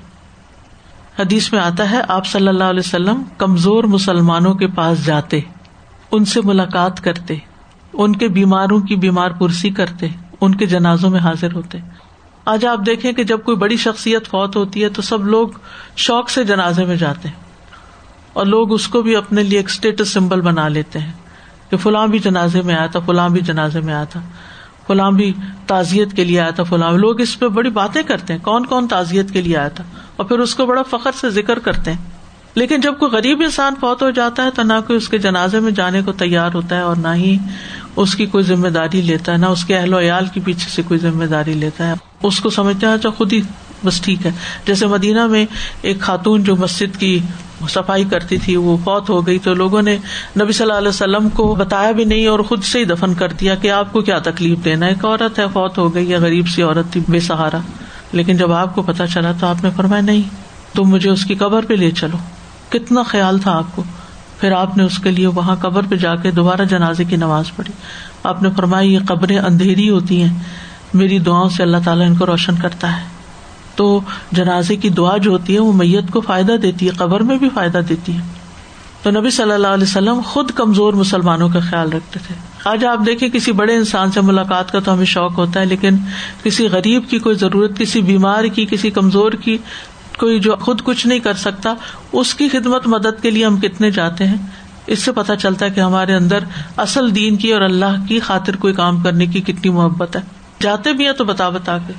حدیث 1.19 1.53
میں 1.53 1.61
آتا 1.61 1.91
ہے، 1.91 2.01
آپ 2.09 2.27
صلی 2.27 2.49
اللہ 2.49 2.65
علیہ 2.65 2.83
وسلم 2.87 3.23
کمزور 3.39 3.85
مسلمانوں 3.85 4.55
کے 4.55 4.67
پاس 4.67 5.07
جاتے۔ 5.07 5.41
ان 6.11 6.25
سے 6.25 6.41
ملاقات 6.45 7.05
کرتے، 7.05 7.37
ان 7.93 8.17
کے 8.17 8.29
بیماروں 8.29 8.81
کی 8.81 8.97
بیمار 8.97 9.31
پرسی 9.31 9.71
کرتے، 9.71 10.09
ان 10.41 10.55
کے 10.55 10.67
جنازوں 10.67 11.11
میں 11.11 11.21
حاضر 11.21 11.53
ہوتے۔ 11.53 11.79
آج 12.45 12.67
آپ 12.67 12.79
دیکھیں 12.87 13.13
کہ 13.13 13.25
جب 13.25 13.39
کوئی 13.45 13.57
بڑی 13.57 13.77
شخصیت 13.77 14.27
فوت 14.27 14.57
ہوتی 14.57 14.85
ہے 14.85 14.89
تو 14.89 15.03
سب 15.03 15.27
لوگ 15.27 15.49
شوق 15.97 16.31
سے 16.31 16.45
جنازے 16.45 16.85
میں 16.85 16.97
جاتے 16.97 17.29
ہیں۔ 17.29 17.47
اور 18.33 18.47
لوگ 18.47 18.73
اس 18.73 18.89
کو 18.89 19.03
بھی 19.03 19.17
اپنے 19.17 19.43
لیے 19.43 19.59
ایک 19.59 19.69
اسٹیٹس 19.69 20.09
سمبل 20.09 20.41
بنا 20.41 20.69
لیتے 20.69 20.99
ہیں 20.99 21.13
کہ 21.71 21.77
فلاں 21.77 22.07
بھی 22.07 22.19
جنازے 22.19 22.63
میں 22.63 22.75
آیا 22.75 22.87
تھا، 22.87 23.01
فلاں 23.01 23.29
بھی 23.29 23.41
جنازے 23.41 23.81
میں 23.81 23.95
آیا 23.95 24.05
تھا، 24.05 24.21
فلاں 24.87 25.11
بھی 25.11 25.33
تعزیت 25.67 26.13
کے 26.13 26.25
لیے 26.25 26.41
آیا 26.41 26.51
تھا، 26.51 26.63
فلاں۔ 26.63 26.93
لوگ 26.93 27.21
اس 27.21 27.39
پہ 27.39 27.49
بڑی 27.49 27.71
باتیں 27.71 28.03
کرتے 28.03 28.33
ہیں، 28.33 28.41
کون 28.41 28.67
کون 28.67 28.89
تعزیت 28.89 29.31
کے 29.31 29.41
لیے 29.41 29.57
آیا 29.57 29.69
تھا؟ 29.69 29.85
اور 30.17 30.27
پھر 30.27 30.39
اس 30.39 30.55
کو 30.55 30.67
بڑا 30.67 30.83
فخر 30.83 31.11
سے 31.13 31.31
ذکر 31.31 31.59
کرتے 31.59 31.93
ہیں۔ 31.93 32.16
لیکن 32.57 32.81
جب 32.81 32.95
کوئی 32.99 33.13
غریب 33.13 33.41
انسان 33.41 33.75
فوت 33.81 34.03
ہو 34.03 34.11
جاتا 34.11 34.45
ہے 34.45 34.51
تو 34.51 34.63
نہ 34.63 34.73
کوئی 34.87 34.97
اس 34.97 35.09
کے 35.09 35.19
جنازے 35.19 35.61
میں 35.61 35.71
جانے 35.71 36.03
کو 36.03 36.13
تیار 36.13 36.51
ہوتا 36.55 36.77
ہے 36.77 36.81
اور 36.81 36.97
نہ 36.97 37.09
ہی 37.15 37.39
اس 37.97 38.15
کی 38.15 38.27
کوئی 38.27 38.45
ذمہ 38.45 38.69
داری 38.69 39.01
لیتا 39.01 39.33
ہے، 39.33 39.37
نہ 39.37 39.47
اس 39.47 39.65
کے 39.65 39.77
اہل 39.77 39.95
و 39.95 40.01
عیال 40.01 40.27
کے 40.35 40.41
پیچھے 40.45 40.71
سے 40.71 40.83
کوئی 40.89 41.01
ذمہ 41.01 41.25
داری 41.25 41.53
لیتا 41.53 41.89
ہے۔ 41.89 41.95
اس 42.23 42.41
کو 42.41 42.51
سمجھتے 42.51 42.87
ہیں 42.87 42.95
اچھا 42.95 43.11
خود 43.11 43.33
ہی 43.33 43.41
بس 43.85 44.01
ٹھیک 44.01 44.27
ہے۔ 44.27 44.31
جیسے 44.67 44.87
مدینہ 44.87 45.27
میں 45.27 45.47
ایک 45.83 46.01
خاتون 46.01 46.43
جو 46.43 46.57
مسجد 46.57 47.01
کی 47.01 47.19
صفائی 47.69 48.05
کرتی 48.05 48.37
تھی، 48.37 48.57
وہ 48.57 48.77
فوت 48.85 49.11
ہو 49.11 49.27
گئی 49.27 49.39
تو 49.39 49.55
لوگوں 49.55 49.83
نے 49.83 49.97
نبی 50.41 50.53
صلی 50.53 50.65
اللہ 50.65 50.79
علیہ 50.79 50.89
وسلم 50.89 51.29
کو 51.29 51.55
بتایا 51.55 51.91
بھی 51.91 52.05
نہیں 52.05 52.27
اور 52.27 52.39
خود 52.39 52.65
سے 52.65 52.79
ہی 52.79 52.85
دفن 52.85 53.15
کر 53.15 53.29
دیا 53.29 53.55
کہ 53.55 53.71
آپ 53.71 53.93
کو 53.93 54.01
کیا 54.01 54.19
تکلیف 54.19 54.65
دینا 54.65 54.87
ایک 54.87 55.05
عورت 55.05 55.39
ہے، 55.39 55.45
فوت 55.53 55.79
ہو 55.79 55.95
گئی، 55.95 56.11
یا 56.11 56.19
غریب 56.19 56.49
سی 56.49 56.63
عورت 56.63 56.93
تھی، 56.93 57.01
بے 57.09 57.21
سہارا۔ 57.21 57.59
لیکن 58.13 58.37
جب 58.37 58.53
آپ 58.53 58.75
کو 58.75 58.83
پتا 58.83 59.07
چلا 59.07 59.33
تو 59.41 59.47
آپ 59.47 59.65
نے 59.65 59.71
فرمایا، 59.77 60.03
نہیں، 60.03 60.23
تم 60.75 60.85
مجھے 60.85 61.11
اس 61.11 61.25
کی 61.25 61.35
قبر 61.35 61.65
پہ 61.65 61.75
لے 61.75 61.91
چلو۔ 61.91 62.17
کتنا 62.69 63.03
خیال 63.03 63.39
تھا 63.39 63.57
آپ 63.57 63.65
کو؟ 63.75 63.83
پھر 64.41 64.53
آپ 64.53 64.77
نے 64.77 64.83
اس 64.83 64.99
کے 64.99 65.11
لیے 65.11 65.27
وہاں 65.27 65.55
قبر 65.55 65.83
پہ 65.89 65.97
جا 65.97 66.17
کے 66.17 66.31
دوبارہ 66.31 66.65
جنازے 66.65 67.05
کی 67.05 67.17
نماز 67.17 67.45
پڑھی۔ 67.57 67.73
آپ 68.23 68.43
نے 68.43 68.49
فرمایا، 68.57 68.89
یہ 68.89 68.99
قبریں 69.09 69.39
اندھیری 69.39 69.91
ہوتی 69.91 70.23
ہیں۔ 70.23 70.39
میری 70.95 71.19
دعاؤں 71.19 71.49
سے 71.49 71.63
اللہ 71.63 71.77
تعالیٰ 71.85 72.07
ان 72.07 72.15
کو 72.15 72.27
روشن 72.27 72.57
کرتا 72.57 72.97
ہے۔ 72.97 73.03
تو 73.77 74.01
جنازے 74.33 74.77
کی 74.77 74.89
دعا 74.89 75.17
جو 75.17 75.31
ہوتی 75.31 75.55
ہے، 75.55 75.59
وہ 75.59 75.73
میت 75.73 76.11
کو 76.11 76.21
فائدہ 76.21 76.53
دیتی 76.53 76.87
ہے، 76.87 76.91
قبر 76.91 77.21
میں 77.21 77.39
بھی 77.39 77.49
فائدہ 77.55 77.79
دیتی 77.89 78.15
ہے۔ 78.15 78.21
تو 79.03 79.11
نبی 79.11 79.31
صلی 79.31 79.53
اللہ 79.53 79.67
علیہ 79.67 79.85
وسلم 79.85 80.21
خود 80.25 80.51
کمزور 80.51 80.93
مسلمانوں 80.93 81.49
کا 81.49 81.61
خیال 81.61 81.93
رکھتے 81.93 82.21
تھے۔ 82.27 82.35
آج 82.65 82.85
آپ 82.85 82.99
دیکھیں، 83.07 83.29
کسی 83.29 83.53
بڑے 83.53 83.75
انسان 83.75 84.13
سے 84.13 84.21
ملاقات 84.21 84.73
کا 84.73 84.81
تو 84.81 84.93
ہمیں 84.93 85.05
شوق 85.05 85.39
ہوتا 85.39 85.61
ہے، 85.61 85.65
لیکن 85.65 85.97
کسی 86.43 86.67
غریب 86.67 87.11
کی 87.11 87.19
کوئی 87.19 87.35
ضرورت، 87.35 87.79
کسی 87.79 88.03
بیمار 88.03 88.45
کی، 88.45 88.67
کسی 88.71 88.91
کمزور 88.91 89.33
کی 89.33 89.59
کوئی 90.19 90.41
جو 90.41 90.57
خود 90.57 90.83
کچھ 90.85 91.07
نہیں 91.07 91.19
کر 91.19 91.35
سکتا، 91.35 91.75
اس 92.13 92.35
کی 92.35 92.49
خدمت 92.49 92.87
مدد 92.87 93.23
کے 93.23 93.31
لیے 93.31 93.47
ہم 93.47 93.57
کتنے 93.57 93.91
جاتے 93.91 94.27
ہیں؟ 94.27 94.37
اس 94.87 94.99
سے 94.99 95.13
پتا 95.13 95.37
چلتا 95.37 95.67
ہے 95.67 95.71
کہ 95.71 95.81
ہمارے 95.81 96.15
اندر 96.15 96.39
اصل 96.77 97.15
دین 97.15 97.37
کی 97.37 97.53
اور 97.53 97.63
اللہ 97.63 98.07
کی 98.09 98.21
خاطر 98.21 98.57
کوئی 98.57 98.75
کام 98.75 99.01
کرنے 99.01 99.27
کی 99.27 99.41
کتنی 99.41 99.71
محبت 99.71 100.17
ہے۔ 100.17 100.21
جاتے 100.61 100.93
بھی 100.93 101.07
ہیں 101.07 101.13
تو 101.13 101.25
بتا 101.25 101.49
بتا 101.49 101.79
کے۔ 101.79 101.93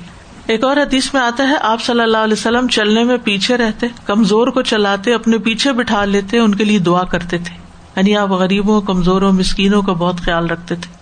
ایک 0.46 0.64
اور 0.64 0.76
حدیث 0.76 1.14
میں 1.14 1.22
آتا 1.22 1.48
ہے، 1.48 1.54
آپ 1.60 1.82
صلی 1.82 2.00
اللہ 2.00 2.16
علیہ 2.16 2.32
وسلم 2.32 2.68
چلنے 2.68 3.04
میں 3.04 3.16
پیچھے 3.24 3.56
رہتے، 3.56 3.86
کمزور 4.04 4.48
کو 4.48 4.62
چلاتے، 4.62 5.14
اپنے 5.14 5.38
پیچھے 5.38 5.72
بٹھا 5.72 6.04
لیتے، 6.04 6.38
ان 6.38 6.54
کے 6.54 6.64
لیے 6.64 6.78
دعا 6.78 7.04
کرتے 7.04 7.38
تھے۔ 7.38 7.56
یعنی 7.96 8.16
آپ 8.16 8.30
غریبوں، 8.30 8.80
کمزوروں، 8.80 9.32
مسکینوں 9.32 9.82
کا 9.82 9.92
بہت 9.92 10.20
خیال 10.20 10.46
رکھتے 10.46 10.74
تھے۔ 10.74 10.97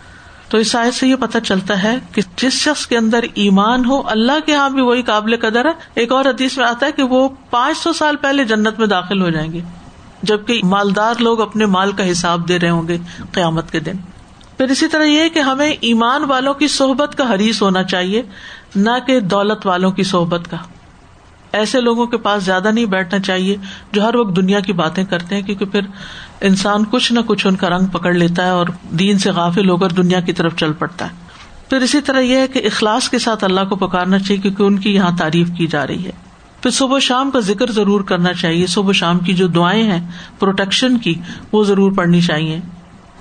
تو 0.49 0.59
اس 0.59 0.71
سائز 0.71 0.95
سے 0.95 1.07
یہ 1.07 1.17
پتا 1.17 1.41
چلتا 1.41 1.83
ہے 1.83 1.97
کہ 2.13 2.23
جس 2.37 2.53
شخص 2.53 2.87
کے 2.87 2.97
اندر 2.99 3.25
ایمان 3.35 3.85
ہو، 3.85 4.03
اللہ 4.09 4.47
کے 4.47 4.53
یہاں 4.53 4.71
بھی 4.71 4.83
وہی 4.83 5.03
قابل 5.03 5.37
قدر 5.37 5.65
ہے۔ 5.65 5.71
ایک 5.95 6.13
اور 6.13 6.25
حدیث 6.25 6.59
میں 6.59 6.67
آتا 6.67 6.87
ہے 6.87 6.93
کہ 6.93 7.03
وہ 7.03 7.29
پانچ 7.51 7.79
سو 7.79 7.93
سال 7.93 8.17
پہلے 8.17 8.45
جنت 8.45 8.79
میں 8.79 8.87
داخل 8.87 9.23
ہو 9.23 9.31
جائیں 9.31 9.53
گے، 9.53 9.61
جبکہ 10.23 10.61
مالدار 10.65 11.15
لوگ 11.19 11.41
اپنے 11.41 11.67
مال 11.67 11.93
کا 11.93 12.11
حساب 12.11 12.49
دے 12.49 12.59
رہے 12.59 12.71
ہوں 12.71 12.89
گے 12.89 12.99
قیامت 13.33 13.71
کے 13.71 13.81
دن۔ 13.81 13.97
پھر 14.57 14.71
اسی 14.71 14.89
طرح 14.89 15.05
یہ 15.05 15.29
کہ 15.29 15.39
ہمیں 15.39 15.71
ایمان 15.81 16.25
والوں 16.25 16.55
کی 16.55 16.69
صحبت 16.69 17.19
کا 17.19 17.35
حریث 17.35 17.63
ہونا 17.63 17.83
چاہیے، 17.83 18.23
نہ 18.77 18.91
کہ 19.07 19.21
دولت 19.21 19.67
والوں 19.67 19.91
کی 19.91 20.03
صحبت 20.03 20.51
کا۔ 20.51 20.57
ایسے 21.53 21.81
لوگوں 21.81 22.07
کے 22.07 22.17
پاس 22.17 22.43
زیادہ 22.45 22.71
نہیں 22.71 22.85
بیٹھنا 22.85 23.19
چاہیے 23.21 23.57
جو 23.93 24.05
ہر 24.05 24.17
وقت 24.17 24.37
دنیا 24.37 24.61
کی 24.61 24.73
باتیں 24.73 25.05
کرتے 25.05 25.35
ہیں، 25.35 25.43
کیونکہ 25.43 25.65
پھر 25.65 25.81
انسان 26.41 26.85
کچھ 26.91 27.13
نہ 27.13 27.21
کچھ 27.27 27.47
ان 27.47 27.57
کا 27.57 27.71
رنگ 27.71 27.87
پکڑ 27.87 28.15
لیتا 28.15 28.45
ہے 28.45 28.51
اور 28.51 28.67
دین 28.91 29.19
سے 29.19 29.31
غافل 29.31 29.71
ہو 29.71 29.77
کر 29.77 29.89
دنیا 29.89 30.21
کی 30.21 30.33
طرف 30.33 30.57
چل 30.57 30.73
پڑتا 30.73 31.05
ہے۔ 31.05 31.11
پھر 31.71 31.79
اسی 31.79 32.01
طرح 32.01 32.21
یہ 32.21 32.37
ہے 32.37 32.47
کہ 32.47 32.59
اخلاص 32.59 33.09
کے 33.09 33.19
ساتھ 33.19 33.45
اللہ 33.45 33.61
کو 33.69 33.77
پکارنا 33.77 34.19
چاہیے 34.19 34.43
کیونکہ 34.43 34.63
ان 34.63 34.79
کی 34.79 34.95
یہاں 34.95 35.17
تعریف 35.19 35.49
کی 35.57 35.67
جا 35.67 35.87
رہی 35.87 36.05
ہے۔ 36.05 36.13
پھر 36.63 36.71
صبح 36.71 36.99
شام 36.99 37.31
کا 37.31 37.41
ذکر 37.41 37.71
ضرور 37.71 38.01
کرنا 38.01 38.33
چاہیے۔ 38.33 38.67
صبح 38.67 38.93
شام 38.93 39.19
کی 39.19 39.35
جو 39.35 39.47
دعائیں 39.47 39.83
ہیں 39.83 40.11
پروٹیکشن 40.39 40.99
کی، 40.99 41.15
وہ 41.53 41.65
ضرور 41.65 41.93
پڑھنی 41.93 42.21
چاہیے۔ 42.21 42.61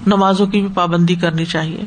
نمازوں 0.08 0.48
کی 0.48 0.62
بھی 0.62 0.70
پابندی 0.74 1.16
کرنی 1.16 1.46
چاہیے۔ 1.46 1.84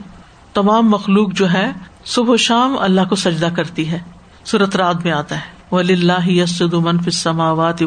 تمام 0.54 0.90
مخلوق 0.90 1.32
جو 1.32 1.52
ہے، 1.52 1.72
صبح 2.04 2.36
شام 2.36 2.76
اللہ 2.78 3.00
کو 3.08 3.16
سجدہ 3.16 3.48
کرتی 3.56 3.90
ہے۔ 3.90 3.98
سورت 4.44 4.76
رات 4.76 5.04
میں 5.04 5.12
آتا 5.12 5.36
ہے۔ 5.36 5.57
ولی 5.72 5.92
اللہ 5.92 6.28
یسد 6.28 6.74
منف 6.74 7.08
سماوات 7.12 7.82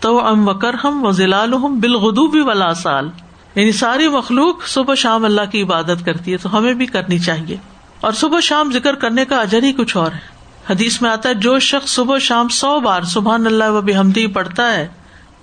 تو 0.00 0.26
ام 0.26 0.48
وکر 0.48 0.74
ہم 0.84 1.04
و 1.04 1.10
ضلال 1.10 1.52
بالغدو 1.52 2.46
ولا 2.46 2.74
سال 2.74 3.08
یعنی 3.54 3.72
ساری 3.72 4.08
مخلوق 4.08 4.66
صبح 4.66 4.94
شام 4.94 5.24
اللہ 5.24 5.40
کی 5.52 5.62
عبادت 5.62 6.04
کرتی 6.04 6.32
ہے، 6.32 6.36
تو 6.36 6.58
ہمیں 6.58 6.74
بھی 6.74 6.86
کرنی 6.86 7.18
چاہیے۔ 7.18 7.56
اور 8.00 8.12
صبح 8.12 8.40
شام 8.40 8.72
ذکر 8.72 8.94
کرنے 8.94 9.24
کا 9.24 9.36
اجر 9.36 9.62
ہی 9.62 9.72
کچھ 9.72 9.96
اور 9.96 10.12
ہے۔ 10.12 10.38
حدیث 10.70 11.02
میں 11.02 11.10
آتا 11.10 11.28
ہے، 11.28 11.34
جو 11.34 11.58
شخص 11.58 11.90
صبح 11.90 12.18
شام 12.18 12.48
سو 12.48 12.80
بار 12.80 13.02
سبحان 13.02 13.46
اللہ 13.46 13.70
و 13.70 13.80
بحمدی 13.80 14.26
پڑھتا 14.26 14.72
ہے، 14.72 14.88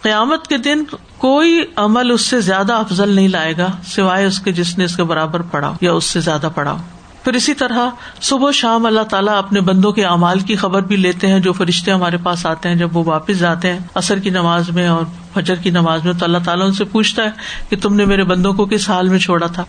قیامت 0.01 0.47
کے 0.47 0.57
دن 0.57 0.83
کوئی 1.17 1.61
عمل 1.75 2.11
اس 2.11 2.21
سے 2.21 2.41
زیادہ 2.41 2.73
افضل 2.73 3.09
نہیں 3.09 3.27
لائے 3.27 3.53
گا، 3.57 3.71
سوائے 3.85 4.25
اس 4.25 4.39
کے 4.39 4.51
جس 4.51 4.77
نے 4.77 4.83
اس 4.83 4.95
کے 4.95 5.03
برابر 5.03 5.41
پڑھا 5.41 5.73
یا 5.81 5.91
اس 5.91 6.03
سے 6.03 6.19
زیادہ 6.19 6.49
پڑھا 6.55 6.77
پھر 7.25 7.33
اسی 7.33 7.53
طرح 7.53 7.89
صبح 8.21 8.51
شام 8.51 8.85
اللہ 8.85 9.03
تعالیٰ 9.09 9.37
اپنے 9.37 9.61
بندوں 9.61 9.91
کے 9.91 10.05
اعمال 10.05 10.39
کی 10.39 10.55
خبر 10.55 10.81
بھی 10.81 10.95
لیتے 10.95 11.27
ہیں، 11.27 11.39
جو 11.39 11.53
فرشتے 11.53 11.91
ہمارے 11.91 12.17
پاس 12.23 12.45
آتے 12.45 12.69
ہیں، 12.69 12.75
جب 12.75 12.97
وہ 12.97 13.03
واپس 13.05 13.39
جاتے 13.39 13.71
ہیں 13.73 13.79
اثر 13.95 14.19
کی 14.19 14.29
نماز 14.29 14.69
میں 14.69 14.87
اور 14.87 15.05
فجر 15.33 15.55
کی 15.55 15.69
نماز 15.69 16.05
میں، 16.05 16.13
تو 16.13 16.25
اللہ 16.25 16.37
تعالیٰ 16.45 16.65
ان 16.65 16.73
سے 16.73 16.83
پوچھتا 16.83 17.23
ہے 17.23 17.29
کہ 17.69 17.75
تم 17.81 17.95
نے 17.95 18.05
میرے 18.05 18.23
بندوں 18.23 18.53
کو 18.53 18.65
کس 18.65 18.89
حال 18.89 19.09
میں 19.09 19.19
چھوڑا 19.19 19.47
تھا؟ 19.47 19.63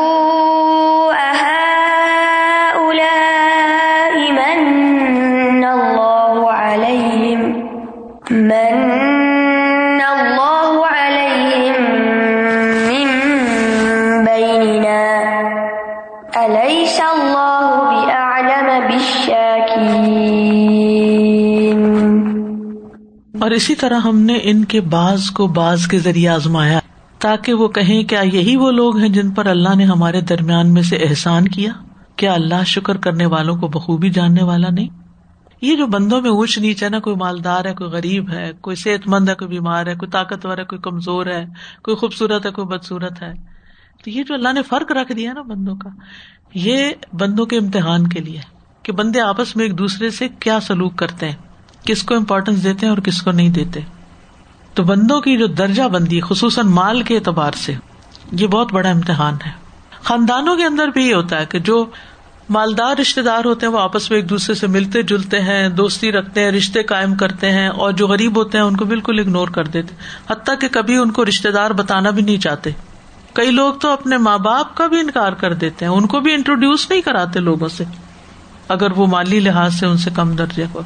اسی 23.58 23.74
طرح 23.74 24.00
ہم 24.00 24.18
نے 24.18 24.38
ان 24.42 24.64
کے 24.64 24.80
باز 24.80 25.30
کو 25.30 25.46
باز 25.46 25.86
کے 25.86 25.98
ذریعے 25.98 26.28
آزمایا 26.28 26.78
تاکہ 27.18 27.54
وہ 27.54 27.68
کہیں، 27.68 28.02
کیا 28.02 28.20
یہی 28.20 28.56
وہ 28.56 28.70
لوگ 28.70 28.96
ہیں 28.96 29.08
جن 29.08 29.30
پر 29.30 29.46
اللہ 29.46 29.74
نے 29.76 29.84
ہمارے 29.84 30.20
درمیان 30.20 30.72
میں 30.72 30.82
سے 30.82 30.96
احسان 30.96 31.48
کیا؟ 31.48 31.72
کیا 32.16 32.32
اللہ 32.32 32.64
شکر 32.66 32.96
کرنے 32.96 33.26
والوں 33.26 33.56
کو 33.56 33.68
بخوبی 33.68 34.10
جاننے 34.10 34.42
والا 34.42 34.70
نہیں؟ 34.70 34.88
یہ 35.62 35.76
جو 35.76 35.86
بندوں 35.86 36.20
میں 36.20 36.30
اونچ 36.30 36.58
نیچ 36.58 36.82
ہے 36.82 36.88
نا، 36.88 36.98
کوئی 36.98 37.16
مالدار 37.16 37.64
ہے، 37.64 37.74
کوئی 37.74 37.90
غریب 37.90 38.30
ہے، 38.30 38.52
کوئی 38.60 38.76
صحت 38.76 39.08
مند 39.08 39.28
ہے، 39.28 39.34
کوئی 39.34 39.50
بیمار 39.50 39.86
ہے، 39.86 39.94
کوئی 39.94 40.10
طاقتور 40.10 40.58
ہے، 40.58 40.64
کوئی 40.64 40.80
کمزور 40.80 41.26
ہے، 41.26 41.44
کوئی 41.82 41.96
خوبصورت 41.96 42.46
ہے، 42.46 42.50
کوئی 42.50 42.66
بدسورت 42.66 43.22
ہے۔ 43.22 43.32
تو 44.04 44.10
یہ 44.10 44.22
جو 44.22 44.34
اللہ 44.34 44.52
نے 44.52 44.62
فرق 44.62 44.92
رکھ 44.92 45.12
دیا 45.12 45.32
نا 45.32 45.42
بندوں 45.42 45.76
کا، 45.76 45.90
یہ 46.54 46.90
بندوں 47.12 47.46
کے 47.46 47.56
امتحان 47.58 48.06
کے 48.06 48.20
لیے 48.20 48.40
کہ 48.82 48.92
بندے 48.92 49.20
آپس 49.20 49.56
میں 49.56 49.64
ایک 49.64 49.78
دوسرے 49.78 50.10
سے 50.10 50.28
کیا 50.40 50.60
سلوک 50.60 50.96
کرتے 50.96 51.26
ہیں۔ 51.26 51.47
کس 51.88 52.02
کو 52.02 52.14
امپورٹینس 52.14 52.64
دیتے 52.64 52.86
ہیں 52.86 52.90
اور 52.90 53.02
کس 53.02 53.22
کو 53.22 53.32
نہیں 53.32 53.48
دیتے۔ 53.48 53.80
تو 54.74 54.82
بندوں 54.82 55.20
کی 55.20 55.36
جو 55.36 55.46
درجہ 55.46 55.82
بندی، 55.82 56.20
خصوصاً 56.20 56.66
مال 56.66 57.02
کے 57.02 57.16
اعتبار 57.16 57.52
سے، 57.52 57.74
یہ 58.32 58.46
بہت 58.46 58.72
بڑا 58.72 58.88
امتحان 58.88 59.34
ہے۔ 59.46 59.50
خاندانوں 60.04 60.56
کے 60.56 60.64
اندر 60.64 60.88
بھی 60.88 61.08
یہ 61.08 61.14
ہوتا 61.14 61.40
ہے 61.40 61.46
کہ 61.46 61.58
جو 61.58 61.86
مالدار 62.50 62.96
رشتے 63.00 63.22
دار 63.22 63.44
ہوتے 63.44 63.66
ہیں، 63.66 63.72
وہ 63.72 63.78
آپس 63.78 64.10
میں 64.10 64.18
ایک 64.18 64.30
دوسرے 64.30 64.54
سے 64.54 64.66
ملتے 64.66 65.02
جلتے 65.02 65.40
ہیں، 65.40 65.68
دوستی 65.68 66.12
رکھتے 66.12 66.44
ہیں، 66.44 66.50
رشتے 66.50 66.82
قائم 66.82 67.14
کرتے 67.14 67.52
ہیں، 67.52 67.68
اور 67.68 67.92
جو 67.92 68.06
غریب 68.06 68.36
ہوتے 68.36 68.58
ہیں، 68.58 68.64
ان 68.64 68.76
کو 68.76 68.84
بالکل 68.84 69.18
اگنور 69.18 69.48
کر 69.48 69.64
دیتے۔ 69.64 69.94
حتیٰ 70.30 70.54
کہ 70.60 70.68
کبھی 70.72 70.96
ان 70.96 71.10
کو 71.10 71.24
رشتے 71.24 71.50
دار 71.50 71.70
بتانا 71.70 72.10
بھی 72.10 72.22
نہیں 72.22 72.38
چاہتے۔ 72.38 72.70
کئی 73.32 73.50
لوگ 73.50 73.74
تو 73.74 73.88
اپنے 73.88 74.16
ماں 74.16 74.38
باپ 74.38 74.76
کا 74.76 74.86
بھی 74.86 75.00
انکار 75.00 75.32
کر 75.32 75.54
دیتے 75.54 75.84
ہیں، 75.84 75.92
ان 75.92 76.06
کو 76.06 76.20
بھی 76.20 76.32
انٹروڈیوس 76.32 76.90
نہیں 76.90 77.00
کراتے 77.00 77.40
لوگوں 77.40 77.68
سے۔ 77.68 77.84
اگر 78.68 78.92
وہ 78.92 79.06
مالی 79.06 79.40
لحاظ 79.40 79.74
سے 79.74 79.86
ان 79.86 79.96
سے 79.96 80.10
کم 80.14 80.36
درجے 80.36 80.64
کو 80.72 80.82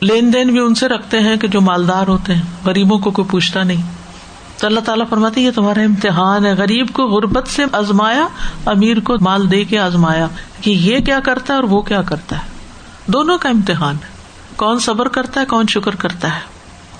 لین 0.00 0.32
دین 0.32 0.48
بھی 0.48 0.60
ان 0.60 0.74
سے 0.74 0.88
رکھتے 0.88 1.20
ہیں 1.20 1.36
کہ 1.36 1.48
جو 1.48 1.60
مالدار 1.60 2.06
ہوتے 2.06 2.34
ہیں، 2.34 2.42
غریبوں 2.64 2.98
کو 2.98 3.10
کوئی 3.10 3.28
پوچھتا 3.30 3.62
نہیں۔ 3.62 3.82
تو 4.58 4.66
اللہ 4.66 4.80
تعالیٰ 4.80 5.08
فرماتے 5.08 5.40
یہ 5.40 5.50
تمہارا 5.50 5.80
امتحان 5.80 6.46
ہے۔ 6.46 6.52
غریب 6.52 6.88
کو 6.92 7.06
غربت 7.06 7.48
سے 7.48 7.64
آزمایا، 7.72 8.26
امیر 8.66 9.00
کو 9.00 9.16
مال 9.20 9.50
دے 9.50 9.64
کے 9.64 9.78
آزمایا 9.78 10.26
کہ 10.60 10.70
یہ 10.70 10.98
کیا 10.98 11.20
کرتا 11.20 11.52
ہے 11.52 11.56
اور 11.56 11.64
وہ 11.64 11.82
کیا 11.82 12.02
کرتا 12.02 12.36
ہے۔ 12.36 12.48
دونوں 13.06 13.38
کا 13.38 13.48
امتحان 13.48 13.94
ہے۔ 13.94 14.08
کون 14.56 14.78
صبر 14.78 15.08
کرتا 15.08 15.40
ہے، 15.40 15.46
کون 15.46 15.64
شکر 15.68 15.94
کرتا 15.94 16.34
ہے۔ 16.34 16.40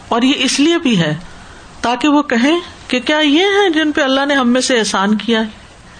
اور 0.08 0.22
یہ 0.22 0.32
اس 0.36 0.60
لیے 0.60 0.78
بھی 0.78 0.98
ہے 0.98 1.14
تاکہ 1.80 2.08
وہ 2.08 2.22
کہیں 2.22 2.60
کہ 2.88 3.00
کیا 3.00 3.18
یہ 3.18 3.40
ہے 3.40 3.70
جن 3.70 3.92
پہ 3.92 4.00
اللہ 4.00 4.26
نے 4.26 4.34
ہم 4.34 4.48
میں 4.48 4.60
سے 4.60 4.78
احسان 4.78 5.14
کیا 5.16 5.40
ہے؟ 5.40 5.46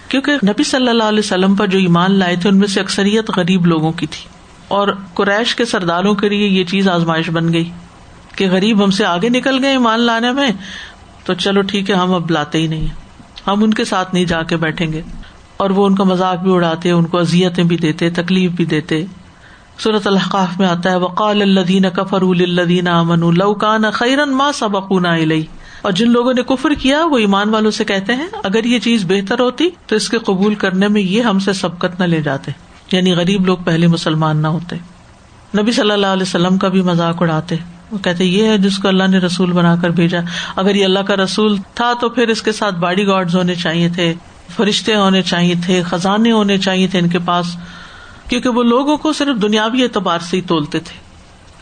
کیونکہ 0.09 0.33
نبی 0.33 0.64
صلی 0.64 0.88
اللہ 0.88 1.04
علیہ 1.04 1.19
وسلم 1.19 1.54
پر 1.54 1.66
جو 1.66 1.78
ایمان 1.78 2.12
لائے 2.12 2.37
تھے، 2.37 2.50
ان 2.50 2.57
میں 2.57 2.69
سے 2.69 2.80
اکثریت 2.80 3.30
غریب 3.37 3.66
لوگوں 3.66 3.92
کی 3.92 4.07
تھی۔ 4.07 4.30
اور 4.71 4.89
قریش 5.15 5.55
کے 5.55 5.65
سرداروں 5.65 6.15
کے 6.15 6.29
لیے 6.29 6.49
یہ 6.49 6.65
چیز 6.65 6.89
آزمائش 6.89 7.31
بن 7.31 7.53
گئی 7.53 7.71
کہ 8.37 8.50
غریب 8.50 8.85
ہم 8.85 8.91
سے 8.91 9.05
آگے 9.05 9.29
نکل 9.29 9.59
گئے 9.62 9.71
ایمان 9.71 10.00
لانے 10.00 10.33
میں، 10.33 10.50
تو 11.25 11.35
چلو 11.35 11.61
ٹھیک 11.62 11.91
ہے، 11.91 11.95
ہم 11.95 12.15
اب 12.15 12.31
لاتے 12.31 12.59
ہی 12.59 12.67
نہیں 12.67 12.87
ہم 13.47 13.62
ان 13.62 13.75
کے 13.75 13.85
ساتھ 13.85 14.15
نہیں 14.15 14.25
جا 14.25 14.43
کے 14.43 14.57
بیٹھیں 14.57 14.93
گے۔ 14.93 15.03
اور 15.57 15.71
وہ 15.71 15.87
ان 15.87 15.95
کا 15.95 16.05
مذاق 16.05 16.39
بھی 16.39 16.53
اڑاتے، 16.53 16.91
ان 16.91 17.05
کو 17.05 17.19
ازیتیں 17.19 17.65
بھی 17.65 17.77
دیتے، 17.77 18.11
تکلیف 18.11 18.50
بھی 18.50 18.65
دیتے۔ 18.65 19.05
صورت 19.79 20.07
الحقاف 20.07 20.59
میں 20.59 20.69
آتا 20.69 20.91
ہے، 20.91 20.97
وقال 20.97 21.43
الدین 21.43 21.85
کفر 21.95 22.23
الدین 22.23 22.89
امن 22.89 23.23
الکان 23.23 23.91
خیرن 23.91 24.31
ماں 24.31 24.53
سبقون 24.53 25.07
علیہ 25.07 25.43
اور 25.83 25.93
جن 25.93 26.11
لوگوں 26.11 26.33
نے 26.35 26.43
کفر 26.43 26.71
کیا، 26.71 27.05
وہ 27.05 27.19
ایمان 27.19 27.49
والوں 27.49 27.71
سے 27.71 27.85
کہتے 27.85 28.15
ہیں، 28.15 28.27
اگر 28.45 28.65
یہ 28.65 28.79
چیز 28.79 29.05
بہتر 29.09 29.41
ہوتی 29.41 29.69
تو 29.87 29.97
اس 29.97 30.09
کے 30.09 30.19
قبول 30.19 30.55
کرنے 30.55 30.89
میں 30.89 31.03
یہ 31.03 31.23
ہم 31.23 31.39
سے 31.39 31.53
سبقت 31.53 32.00
نہ 32.00 32.05
لے 32.05 32.21
جاتے۔ 32.21 32.70
یعنی 32.93 33.13
غریب 33.13 33.47
لوگ 33.47 33.59
پہلے 33.65 33.87
مسلمان 33.87 34.37
نہ 34.37 34.47
ہوتے۔ 34.47 34.77
نبی 35.59 35.73
صلی 35.73 35.91
اللہ 35.91 36.07
علیہ 36.07 36.23
وسلم 36.23 36.59
کا 36.59 36.69
بھی 36.69 36.83
مذاق 36.83 37.23
اڑاتے۔ 37.23 37.57
وہ 37.91 37.99
کہتے، 37.99 38.25
یہ 38.25 38.45
ہے 38.45 38.59
جس 38.59 38.79
کو 38.79 38.89
اللہ 38.89 39.05
نے 39.11 39.19
رسول 39.19 39.53
بنا 39.53 39.77
کر 39.77 39.91
بھیجا۔ 39.91 40.19
اگر 40.57 40.75
یہ 40.75 40.85
اللہ 40.85 40.99
کا 40.99 41.17
رسول 41.17 41.57
تھا 41.75 41.93
تو 42.01 42.09
پھر 42.09 42.29
اس 42.29 42.43
کے 42.43 42.53
ساتھ 42.53 42.75
باڈی 42.75 43.07
گارڈ 43.07 43.35
ہونے 43.35 43.55
چاہیے 43.55 43.89
تھے، 43.89 44.15
فرشتے 44.57 44.95
ہونے 44.95 45.23
چاہیے 45.23 45.55
تھے، 45.67 45.83
خزانے 45.83 46.33
ہونے 46.33 46.59
چاہیے 46.59 46.87
تھے 46.87 46.99
ان 46.99 47.09
کے 47.09 47.19
پاس۔ 47.25 47.57
کیونکہ 48.29 48.49
وہ 48.49 48.63
لوگوں 48.63 48.97
کو 48.97 49.13
صرف 49.13 49.43
دنیاوی 49.43 49.83
اعتبار 49.83 50.19
سے 50.19 50.37
ہی 50.37 50.43
تولتے 50.43 50.81
تھے۔ 50.81 51.01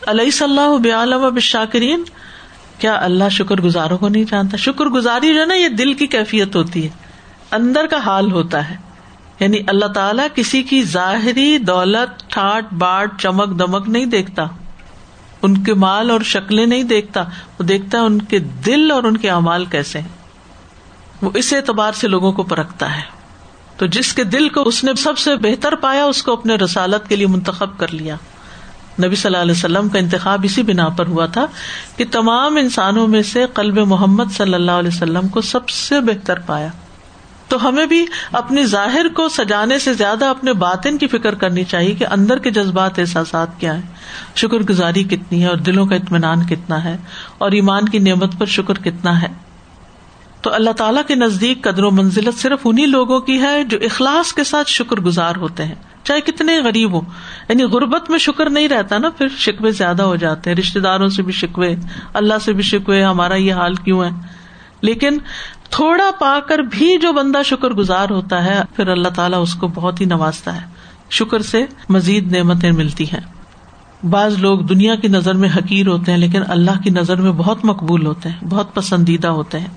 علیہ 0.07 0.31
صلاح 0.31 0.77
بعالم 0.77 1.35
بشاکرین 1.35 2.03
کیا 2.79 2.97
اللہ 3.01 3.29
شکر 3.31 3.61
گزاروں 3.61 3.97
کو 3.97 4.09
نہیں 4.09 4.23
جانتا؟ 4.23 4.57
شکر 4.57 4.85
گزاری 4.85 5.33
جو 5.33 5.41
ہے 5.41 5.45
نا، 5.45 5.53
یہ 5.53 5.67
دل 5.67 5.93
کی 5.93 6.07
کیفیت 6.07 6.55
ہوتی 6.55 6.83
ہے۔ 6.83 6.89
اندر 7.51 7.85
کا 7.89 7.97
حال 7.97 8.31
ہوتا 8.31 8.69
ہے۔ 8.69 8.75
یعنی 9.39 9.57
اللہ 9.67 9.85
تعالیٰ 9.85 10.27
کسی 10.35 10.63
کی 10.63 10.83
ظاہری 10.83 11.57
دولت، 11.57 12.29
ٹھاٹ، 12.29 12.73
باٹ، 12.73 13.21
چمک، 13.21 13.59
دمک 13.59 13.89
نہیں 13.89 14.05
دیکھتا۔ 14.05 14.43
ان 15.41 15.63
کے 15.63 15.73
مال 15.73 16.11
اور 16.11 16.21
شکلیں 16.21 16.65
نہیں 16.65 16.83
دیکھتا۔ 16.83 17.21
وہ 17.59 17.63
دیکھتا 17.63 17.97
ہے 17.97 18.03
ان 18.03 18.21
کے 18.21 18.39
دل 18.39 18.91
اور 18.91 19.03
ان 19.03 19.17
کے 19.17 19.29
امال 19.29 19.65
کیسے 19.65 19.99
ہیں۔ 19.99 20.07
وہ 21.21 21.29
اس 21.33 21.53
اعتبار 21.53 21.91
سے 21.91 22.07
لوگوں 22.07 22.31
کو 22.31 22.43
پرکھتا 22.43 22.95
ہے۔ 22.95 23.01
تو 23.77 23.85
جس 23.85 24.13
کے 24.13 24.23
دل 24.23 24.49
کو 24.49 24.61
اس 24.61 24.83
نے 24.83 24.93
سب 24.93 25.17
سے 25.17 25.35
بہتر 25.35 25.75
پایا، 25.75 26.05
اس 26.05 26.23
کو 26.23 26.33
اپنے 26.33 26.55
رسالت 26.55 27.09
کے 27.09 27.15
لیے 27.15 27.27
منتخب 27.27 27.77
کر 27.77 27.93
لیا۔ 27.93 28.15
نبی 29.03 29.15
صلی 29.15 29.29
اللہ 29.29 29.37
علیہ 29.37 29.51
وسلم 29.51 29.89
کا 29.89 29.99
انتخاب 29.99 30.41
اسی 30.43 30.63
بنا 30.63 30.89
پر 30.89 31.07
ہوا 31.07 31.25
تھا 31.25 31.45
کہ 31.95 32.05
تمام 32.11 32.57
انسانوں 32.57 33.07
میں 33.07 33.21
سے 33.21 33.45
قلب 33.53 33.77
محمد 33.77 34.23
صلی 34.31 34.53
اللہ 34.53 34.71
علیہ 34.71 34.91
وسلم 34.93 35.27
کو 35.27 35.41
سب 35.41 35.69
سے 35.69 36.01
بہتر 36.01 36.39
پایا۔ 36.39 36.67
تو 37.49 37.67
ہمیں 37.67 37.85
بھی 37.85 38.05
اپنی 38.31 38.65
ظاہر 38.65 39.05
کو 39.15 39.29
سجانے 39.29 39.79
سے 39.79 39.93
زیادہ 39.93 40.25
اپنے 40.25 40.53
باطن 40.53 40.97
کی 40.97 41.07
فکر 41.07 41.35
کرنی 41.35 41.63
چاہیے 41.63 41.95
کہ 41.95 42.05
اندر 42.11 42.39
کے 42.39 42.51
جذبات 42.51 42.99
احساسات 42.99 43.59
کیا 43.59 43.75
ہیں۔ 43.75 43.81
شکر 44.35 44.57
گزاری 44.57 45.03
کتنی 45.03 45.41
ہے 45.41 45.47
اور 45.47 45.57
دلوں 45.57 45.85
کا 45.85 45.95
اطمینان 45.95 46.45
کتنا 46.45 46.83
ہے 46.83 46.97
اور 47.37 47.51
ایمان 47.51 47.89
کی 47.89 47.99
نعمت 47.99 48.39
پر 48.39 48.45
شکر 48.45 48.73
کتنا 48.73 49.21
ہے۔ 49.21 49.27
تو 50.41 50.53
اللہ 50.53 50.69
تعالیٰ 50.69 51.01
کے 51.07 51.15
نزدیک 51.15 51.61
قدر 51.61 51.83
و 51.83 51.91
منزلت 51.91 52.41
صرف 52.41 52.59
انہیں 52.65 52.87
لوگوں 52.87 53.19
کی 53.19 53.41
ہے 53.41 53.63
جو 53.63 53.77
اخلاص 53.81 54.33
کے 54.33 54.43
ساتھ 54.43 54.69
شکر 54.69 54.95
گزار 54.95 55.35
ہوتے 55.35 55.65
ہیں۔ 55.65 55.75
چاہے 56.03 56.21
کتنے 56.21 56.59
غریب 56.59 56.93
ہو 56.93 57.01
یعنی 57.49 57.63
غربت 57.63 58.09
میں 58.09 58.19
شکر 58.19 58.49
نہیں 58.49 58.67
رہتا 58.67 58.97
نا، 58.97 59.09
پھر 59.09 59.27
شکوے 59.29 59.71
زیادہ 59.71 60.03
ہو 60.03 60.15
جاتے 60.15 60.49
ہیں۔ 60.49 60.57
رشتے 60.57 60.79
داروں 60.79 61.07
سے 61.07 61.21
بھی 61.21 61.33
شکوے، 61.33 61.75
اللہ 62.13 62.33
سے 62.45 62.53
بھی 62.53 62.63
شکوے، 62.63 63.03
ہمارا 63.03 63.35
یہ 63.35 63.53
حال 63.53 63.75
کیوں 63.75 64.03
ہے؟ 64.03 64.09
لیکن 64.81 65.17
تھوڑا 65.69 66.09
پا 66.19 66.39
کر 66.47 66.59
بھی 66.59 66.97
جو 67.01 67.13
بندہ 67.13 67.41
شکر 67.45 67.69
گزار 67.69 68.09
ہوتا 68.09 68.43
ہے، 68.43 68.61
پھر 68.75 68.87
اللہ 68.87 69.07
تعالیٰ 69.07 69.41
اس 69.41 69.53
کو 69.53 69.67
بہت 69.67 70.01
ہی 70.01 70.05
نوازتا 70.05 70.55
ہے۔ 70.55 70.65
شکر 71.09 71.41
سے 71.41 71.65
مزید 71.89 72.31
نعمتیں 72.31 72.71
ملتی 72.71 73.03
ہیں۔ 73.03 73.19
بعض 74.09 74.37
لوگ 74.37 74.59
دنیا 74.59 74.95
کی 74.95 75.07
نظر 75.07 75.33
میں 75.33 75.49
حقیر 75.57 75.87
ہوتے 75.87 76.11
ہیں، 76.11 76.19
لیکن 76.19 76.41
اللہ 76.47 76.81
کی 76.83 76.89
نظر 76.89 77.15
میں 77.15 77.31
بہت 77.31 77.65
مقبول 77.65 78.05
ہوتے 78.05 78.29
ہیں، 78.29 78.47
بہت 78.49 78.73
پسندیدہ 78.73 79.27
ہوتے 79.27 79.59
ہیں۔ 79.59 79.67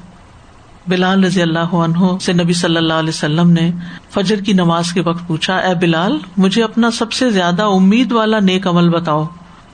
بلال 0.87 1.25
رضی 1.25 1.43
اللہ 1.43 1.75
عنہ 1.75 2.19
سے 2.21 2.33
نبی 2.33 2.53
صلی 2.53 2.77
اللہ 2.77 2.93
علیہ 2.93 3.09
وسلم 3.09 3.51
نے 3.51 3.71
فجر 4.11 4.37
کی 4.37 4.53
نماز 4.53 4.93
کے 4.93 5.01
وقت 5.01 5.27
پوچھا، 5.27 5.57
اے 5.57 5.75
بلال، 5.75 6.19
مجھے 6.37 6.63
اپنا 6.63 6.91
سب 6.91 7.13
سے 7.13 7.31
زیادہ 7.31 7.63
امید 7.63 8.13
والا 8.13 8.39
نیک 8.41 8.67
عمل 8.67 8.89
بتاؤ، 8.89 9.25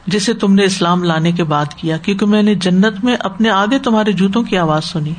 جسے 0.07 0.33
تم 0.33 0.55
نے 0.55 0.65
اسلام 0.65 1.03
لانے 1.03 1.33
کے 1.33 1.45
بعد 1.45 1.75
کیا، 1.77 1.97
کیونکہ 1.97 2.27
میں 2.27 2.43
نے 2.43 2.55
جنت 2.55 3.05
میں 3.05 3.17
اپنے 3.21 3.51
آگے 3.51 3.79
تمہارے 3.79 4.13
جوتوں 4.13 4.43
کی 4.43 4.59
آواز 4.59 4.85
سنی۔ 4.85 5.13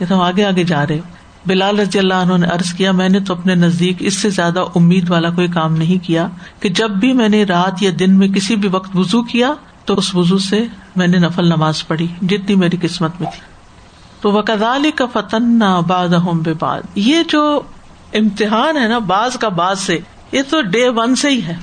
یہ 0.00 0.06
تم 0.06 0.20
آگے 0.20 0.44
آگے 0.44 0.64
جا 0.64 0.86
رہے 0.86 1.00
بلال 1.46 1.78
رضی 1.80 1.98
اللہ 1.98 2.14
عنہ 2.14 2.36
نے 2.36 2.46
ارض 2.46 2.72
کیا، 2.72 2.92
میں 2.92 3.08
نے 3.08 3.20
تو 3.20 3.34
اپنے 3.34 3.54
نزدیک 3.54 3.96
اس 4.00 4.14
سے 4.14 4.30
زیادہ 4.30 4.64
امید 4.74 5.10
والا 5.10 5.30
کوئی 5.30 5.48
کام 5.48 5.76
نہیں 5.76 6.04
کیا 6.06 6.26
کہ 6.60 6.68
جب 6.68 6.90
بھی 7.00 7.12
میں 7.12 7.28
نے 7.28 7.42
رات 7.44 7.82
یا 7.82 7.90
دن 7.98 8.18
میں 8.18 8.28
کسی 8.28 8.56
بھی 8.56 8.68
وقت 8.68 8.96
وزو 8.96 9.22
کیا، 9.22 9.52
تو 9.84 9.94
اس 9.94 10.14
وزو 10.14 10.38
سے 10.38 10.64
میں 10.96 11.06
نے 11.06 11.18
نفل 11.18 11.48
نماز 11.48 11.86
پڑھی، 11.86 12.06
جتنی 12.22 12.54
میری 12.54 12.76
قسمت 12.80 13.20
میں 13.20 13.30
تھی۔ 13.30 13.40
تو 14.20 14.30
وہ 14.32 14.42
کا 14.42 15.06
فتن 15.12 15.58
نہ 15.58 15.80
باد 15.86 16.14
بے 16.44 16.54
باد 16.58 16.98
یہ 16.98 17.22
جو 17.28 17.60
امتحان 18.14 18.76
ہے 18.76 18.86
نا 18.88 18.98
باز 19.06 19.36
کا 19.40 19.48
باز 19.56 19.80
سے، 19.80 19.98
یہ 20.32 20.42
تو 20.50 20.60
ڈے 20.62 20.88
ون 20.88 21.14
سے 21.16 21.30
ہی 21.30 21.42
ہے۔ 21.42 21.56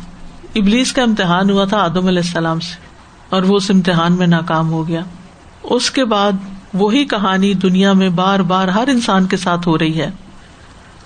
ابلیس 0.56 0.94
کا 0.94 1.02
امتحان 1.04 1.50
ہوا 1.50 1.66
تھا 1.66 1.84
آدم 1.84 2.08
علیہ 2.08 2.22
السلام 2.26 2.60
سے، 2.60 2.76
اور 3.30 3.44
وہ 3.44 3.56
اس 3.56 3.70
امتحان 3.72 4.14
میں 4.14 4.28
ناکام 4.28 4.72
ہو 4.72 4.88
گیا۔ 4.88 5.02
اس 5.76 5.92
کے 5.92 6.06
بعد 6.06 6.46
وہی 6.78 7.06
کہانی 7.06 7.54
دنیا 7.54 7.94
میں 7.94 8.10
بار 8.10 8.40
بار 8.40 8.68
ہر 8.68 8.88
انسان 8.88 9.26
کے 9.26 9.38
ساتھ 9.38 9.68
ہو 9.68 9.78
رہی 9.78 10.02
ہے۔ 10.02 10.12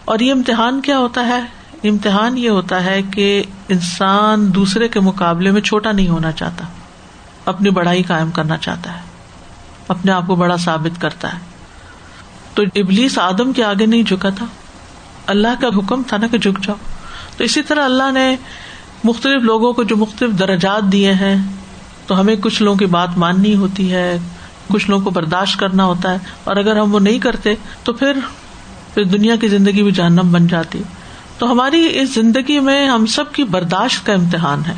اور 0.05 0.19
یہ 0.19 0.31
امتحان 0.31 0.81
کیا 0.81 0.97
ہوتا 0.97 1.27
ہے؟ 1.27 1.41
امتحان 1.83 2.37
یہ 2.37 2.49
ہوتا 2.49 2.83
ہے 2.83 3.01
کہ 3.01 3.43
انسان 3.69 4.55
دوسرے 4.55 4.87
کے 4.87 4.99
مقابلے 4.99 5.51
میں 5.51 5.61
چھوٹا 5.61 5.91
نہیں 5.91 6.07
ہونا 6.07 6.31
چاہتا۔ 6.31 6.65
اپنی 7.45 7.69
بڑائی 7.69 8.03
قائم 8.03 8.31
کرنا 8.31 8.57
چاہتا 8.57 8.95
ہے۔ 8.95 8.99
اپنے 9.87 10.11
آپ 10.11 10.27
کو 10.27 10.35
بڑا 10.35 10.57
ثابت 10.57 11.01
کرتا 11.01 11.33
ہے۔ 11.33 11.39
تو 12.53 12.63
ابلیس 12.75 13.19
آدم 13.19 13.53
کے 13.53 13.63
آگے 13.63 13.85
نہیں 13.85 14.03
جھکا 14.03 14.29
تھا۔ 14.29 14.45
اللہ 15.27 15.61
کا 15.61 15.67
حکم 15.67 16.01
تھا 16.07 16.17
نا 16.17 16.27
کہ 16.27 16.37
جھک 16.37 16.63
جاؤ۔ 16.63 16.75
تو 17.37 17.43
اسی 17.43 17.61
طرح 17.61 17.85
اللہ 17.85 18.11
نے 18.11 18.35
مختلف 19.03 19.43
لوگوں 19.43 19.73
کو 19.73 19.83
جو 19.83 19.97
مختلف 19.97 20.39
درجات 20.39 20.91
دیے 20.91 21.13
ہیں، 21.13 21.35
تو 22.07 22.19
ہمیں 22.19 22.35
کچھ 22.35 22.61
لوگوں 22.61 22.77
کی 22.77 22.85
بات 22.85 23.17
ماننی 23.17 23.55
ہوتی 23.55 23.93
ہے۔ 23.93 24.17
کچھ 24.73 24.89
لوگوں 24.89 25.03
کو 25.03 25.09
برداشت 25.09 25.59
کرنا 25.59 25.85
ہوتا 25.85 26.13
ہے 26.13 26.17
اور 26.43 26.55
اگر 26.55 26.75
ہم 26.75 26.93
وہ 26.93 26.99
نہیں 26.99 27.19
کرتے 27.19 27.53
تو 27.83 27.93
پھر 27.93 28.17
پھر 28.93 29.03
دنیا 29.03 29.35
کی 29.35 29.47
زندگی 29.47 29.83
بھی 29.83 29.91
جہنم 29.91 30.31
بن 30.31 30.47
جاتی۔ 30.47 30.83
تو 31.37 31.51
ہماری 31.51 31.89
اس 31.93 32.15
زندگی 32.15 32.59
میں 32.59 32.87
ہم 32.87 33.05
سب 33.05 33.31
کی 33.31 33.43
برداشت 33.43 34.05
کا 34.05 34.13
امتحان 34.13 34.61
ہے۔ 34.67 34.73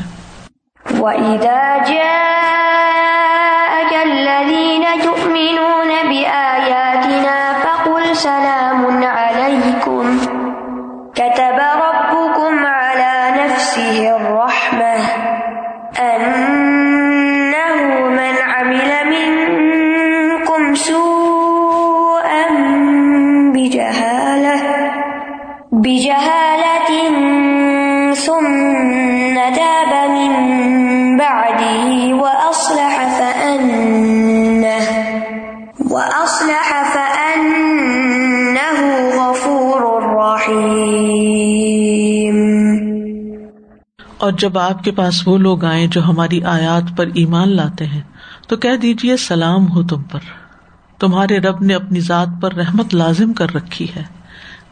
وَإِذَا 1.00 1.78
جَاءَكَ 1.78 3.96
الَّذِينَ 3.96 5.06
يُؤْمِنُونَ 5.06 6.08
بِآيَاتِنَا 6.08 7.60
فَقُلْ 7.64 8.16
سَلَامٌ 8.16 9.04
عَلَيْكُمْ 9.04 10.18
كَتَبَ 11.14 11.62
رَبُّكُمْ 11.62 12.66
عَلَى 12.66 13.44
نَفْسِهِ 13.44 14.33
بِجَهَالَةٍ 25.72 26.90
ثُمَّ 28.16 29.36
تَابَ 29.56 30.10
مِنْ 30.10 30.34
بَعْدِهِ 31.20 32.14
وَأَصْلَحَ 35.90 36.74
فَأَنَّهُ 36.94 37.60
غَفُورٌ 39.20 40.04
رَحِيمٌ. 40.14 40.74
اور 44.18 44.32
جب 44.32 44.58
آپ 44.58 44.84
کے 44.84 44.92
پاس 44.92 45.28
وہ 45.28 45.38
لوگ 45.38 45.66
آئے 45.66 45.88
جو 45.88 46.04
ہماری 46.04 46.44
آیات 46.44 46.98
پر 46.98 47.06
ایمان 47.16 47.56
لاتے 47.56 47.86
ہیں، 47.86 48.02
تو 48.48 48.58
کہہ 48.58 48.76
دیجیے 48.76 49.18
سلام 49.18 49.72
ہو 49.72 49.84
تم 49.84 50.02
پر۔ 50.02 50.43
تمہارے 51.00 51.38
رب 51.40 51.62
نے 51.62 51.76
اپنی 51.76 52.00
ذات 52.00 52.28
پر 52.42 52.54
رحمت 52.54 52.96
لازم 52.96 53.34
کر 53.34 53.56
رکھی 53.56 53.88
ہے۔ 53.96 54.04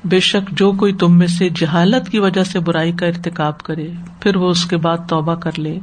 بے 0.03 0.19
شک 0.19 0.51
جو 0.51 0.71
کوئی 0.71 0.93
تم 0.93 1.17
میں 1.17 1.27
سے 1.27 1.49
جہالت 1.49 2.09
کی 2.09 2.19
وجہ 2.19 2.43
سے 2.43 2.59
برائی 2.59 2.91
کا 2.91 3.05
ارتقاب 3.05 3.59
کرے، 3.59 3.87
پھر 4.19 4.35
وہ 4.35 4.49
اس 4.49 4.65
کے 4.65 4.77
بعد 4.77 4.97
توبہ 5.09 5.35
کر 5.35 5.59
لے 5.59 5.79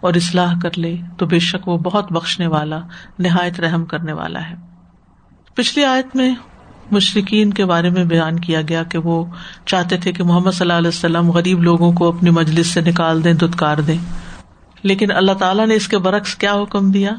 اور 0.00 0.14
اصلاح 0.14 0.54
کر 0.62 0.70
لے، 0.76 0.96
تو 1.16 1.26
بے 1.26 1.38
شک 1.38 1.68
وہ 1.68 1.78
بہت 1.78 2.12
بخشنے 2.12 2.46
والا، 2.46 2.78
نہایت 3.18 3.60
رحم 3.60 3.84
کرنے 3.84 4.12
والا 4.12 4.50
ہے۔ 4.50 4.54
پچھلی 5.54 5.84
آیت 5.84 6.16
میں 6.16 6.34
مشرقین 6.90 7.50
کے 7.50 7.64
بارے 7.64 7.90
میں 7.90 8.04
بیان 8.04 8.40
کیا 8.40 8.60
گیا 8.62 8.82
کہ 8.82 8.98
وہ 8.98 9.24
چاہتے 9.66 9.96
تھے 9.96 10.12
کہ 10.12 10.24
محمد 10.24 10.50
صلی 10.50 10.64
اللہ 10.64 10.78
علیہ 10.78 10.88
وسلم 10.88 11.30
غریب 11.30 11.62
لوگوں 11.62 11.92
کو 11.92 12.08
اپنی 12.08 12.30
مجلس 12.30 12.66
سے 12.66 12.80
نکال 12.80 13.24
دیں، 13.24 13.32
دتکار 13.32 13.78
دیں۔ 13.78 13.98
لیکن 14.82 15.10
اللہ 15.10 15.32
تعالیٰ 15.32 15.66
نے 15.66 15.74
اس 15.74 15.88
کے 15.88 15.98
برعکس 15.98 16.34
کیا 16.34 16.54
حکم 16.54 16.90
دیا؟ 16.90 17.10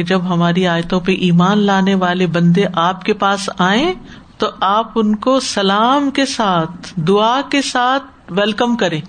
کہ 0.00 0.06
جب 0.06 0.20
ہماری 0.28 0.66
آیتوں 0.66 1.00
پہ 1.00 1.12
ایمان 1.12 1.58
لانے 1.58 1.94
والے 1.94 2.26
بندے 2.26 2.64
آپ 2.72 3.04
کے 3.04 3.14
پاس 3.14 3.50
آئے 3.58 3.94
تو 4.38 4.46
آپ 4.60 4.92
ان 4.94 5.16
کو 5.16 5.40
سلام 5.40 6.10
کے 6.10 6.26
ساتھ، 6.26 6.92
دعا 6.96 7.40
کے 7.50 7.62
ساتھ 7.62 8.02
ویلکم 8.30 8.76
کریں۔ 8.76 9.00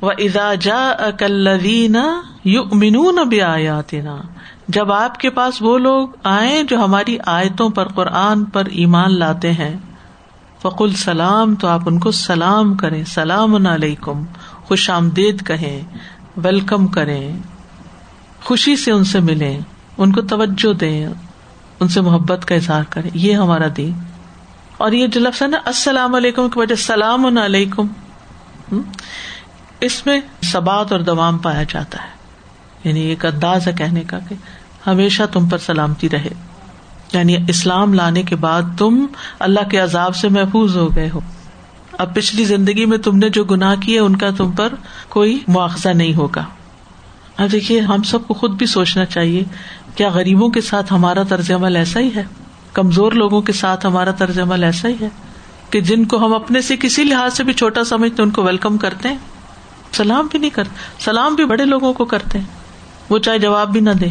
وہ 0.00 0.12
ادا 0.18 0.54
جا 0.54 0.88
اکلین 0.88 1.96
یو 2.44 2.62
امین 2.72 3.28
بھی 3.28 3.40
جب 4.68 4.92
آپ 4.92 5.18
کے 5.18 5.30
پاس 5.30 5.62
وہ 5.62 5.78
لوگ 5.78 6.08
آئے 6.24 6.62
جو 6.68 6.84
ہماری 6.84 7.18
آیتوں 7.26 7.70
پر، 7.70 7.88
قرآن 7.88 8.44
پر 8.44 8.64
ایمان 8.64 9.18
لاتے 9.18 9.52
ہیں، 9.52 9.76
فقل 10.62 10.92
سلام 10.92 11.54
تو 11.54 11.68
آپ 11.68 11.80
ان 11.86 11.98
کو 11.98 12.10
سلام 12.10 12.74
کریں، 12.74 13.04
سلام 13.04 13.66
علیکم، 13.66 14.22
خوش 14.64 14.90
آمدید 14.90 15.46
کہیں، 15.46 15.80
ویلکم 16.36 16.86
کریں، 16.86 17.38
خوشی 18.44 18.76
سے 18.76 18.92
ان 18.92 19.04
سے 19.04 19.20
ملیں۔ 19.20 19.60
ان 20.00 20.12
کو 20.12 20.22
توجہ 20.22 20.72
دیں، 20.72 21.06
ان 21.80 21.88
سے 21.88 22.00
محبت 22.00 22.44
کا 22.44 22.54
اظہار 22.54 22.82
کریں۔ 22.90 23.10
یہ 23.14 23.34
ہمارا 23.34 23.66
دین۔ 23.76 23.92
اور 24.76 24.92
یہ 24.92 25.06
جو 25.06 25.20
لفظ 25.20 25.42
ہے 25.42 25.46
نا، 25.46 25.58
السلام 25.64 26.14
علیکم 26.14 26.48
کی 26.48 26.58
وجہ 26.58 26.74
سلام 26.74 27.38
علیکم 27.38 27.86
اس 29.80 30.06
میں 30.06 30.20
سبات 30.42 30.92
اور 30.92 31.00
دوام 31.00 31.38
پایا 31.38 31.62
جاتا 31.62 31.98
ہے۔ 32.04 32.08
یعنی 32.84 33.00
ایک 33.00 33.26
انداز 33.26 33.68
ہے 33.68 33.72
کہنے 33.72 34.00
کا 34.00 34.18
کہ 34.28 34.34
ہمیشہ 34.86 35.22
تم 35.32 35.48
پر 35.48 35.58
سلامتی 35.58 36.10
رہے۔ 36.10 36.28
یعنی 37.12 37.36
اسلام 37.48 37.94
لانے 37.94 38.22
کے 38.22 38.36
بعد 38.36 38.62
تم 38.78 39.06
اللہ 39.38 39.68
کے 39.68 39.78
عذاب 39.78 40.16
سے 40.16 40.28
محفوظ 40.28 40.76
ہو 40.76 40.96
گئے 40.96 41.10
ہو۔ 41.14 41.20
اب 41.98 42.14
پچھلی 42.14 42.44
زندگی 42.44 42.86
میں 42.86 42.98
تم 42.98 43.16
نے 43.16 43.28
جو 43.28 43.44
گناہ 43.44 43.74
کیے، 43.74 43.98
ان 43.98 44.16
کا 44.16 44.30
تم 44.36 44.52
پر 44.52 44.72
کوئی 45.08 45.38
مواخذہ 45.48 45.88
نہیں 45.88 46.14
ہوگا۔ 46.14 46.44
اب 47.36 47.52
دیکھیے، 47.52 47.80
ہم 47.80 48.02
سب 48.02 48.28
کو 48.28 48.34
خود 48.34 48.50
بھی 48.50 48.66
سوچنا 48.66 49.04
چاہیے 49.04 49.44
کیا 50.00 50.08
غریبوں 50.08 50.48
کے 50.48 50.60
ساتھ 50.60 50.92
ہمارا 50.92 51.22
طرز 51.22 51.50
عمل 51.50 51.76
ایسا 51.76 52.00
ہی 52.00 52.10
ہے؟ 52.16 52.24
کمزور 52.72 53.12
لوگوں 53.12 53.40
کے 53.40 53.52
ساتھ 53.52 53.86
ہمارا 53.86 54.10
طرز 54.10 54.38
عمل 54.38 54.64
ایسا 54.64 54.88
ہی 54.88 54.94
ہے 55.00 55.08
کہ 55.70 55.80
جن 55.80 56.04
کو 56.04 56.26
ہم 56.26 56.34
اپنے 56.34 56.60
سے 56.60 56.76
کسی 56.76 57.04
لحاظ 57.04 57.36
سے 57.36 57.44
بھی 57.44 57.52
چھوٹا 57.52 57.84
سمجھتے 57.84 58.22
ان 58.22 58.30
کو 58.30 58.42
ویلکم 58.42 58.76
کرتے 58.76 59.08
ہیں۔ 59.08 59.16
سلام 59.92 60.28
بھی 60.30 60.38
نہیں 60.38 60.50
کرتے، 60.50 61.04
سلام 61.04 61.34
بھی 61.34 61.44
بڑے 61.44 61.64
لوگوں 61.64 61.92
کو 61.92 62.04
کرتے 62.04 62.38
ہیں۔ 62.38 62.46
وہ 63.10 63.18
چاہے 63.18 63.38
جواب 63.38 63.72
بھی 63.72 63.80
نہ 63.80 63.90
دے 63.90 64.08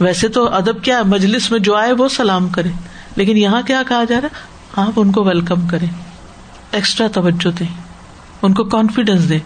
ویسے 0.00 0.28
تو 0.28 0.54
ادب 0.54 0.82
کیا 0.82 1.02
مجلس 1.02 1.50
میں 1.50 1.58
جو 1.58 1.76
آئے 1.76 1.92
وہ 1.92 2.08
سلام 2.08 2.48
کرے 2.48 2.70
لیکن 3.16 3.36
یہاں 3.36 3.62
کیا 3.62 3.82
کہا 3.88 4.04
جا 4.04 4.20
رہا 4.20 4.28
ہے؟ 4.32 4.46
آپ 4.76 4.92
ان 4.96 5.12
کو 5.12 5.24
ویلکم 5.24 5.68
کریں۔ 5.68 5.88
ایکسٹرا 6.72 7.06
توجہ 7.08 7.56
دیں۔ 7.58 7.81
ان 8.42 8.54
کو 8.54 8.64
کانفیڈینس 8.64 9.28
دے۔ 9.28 9.38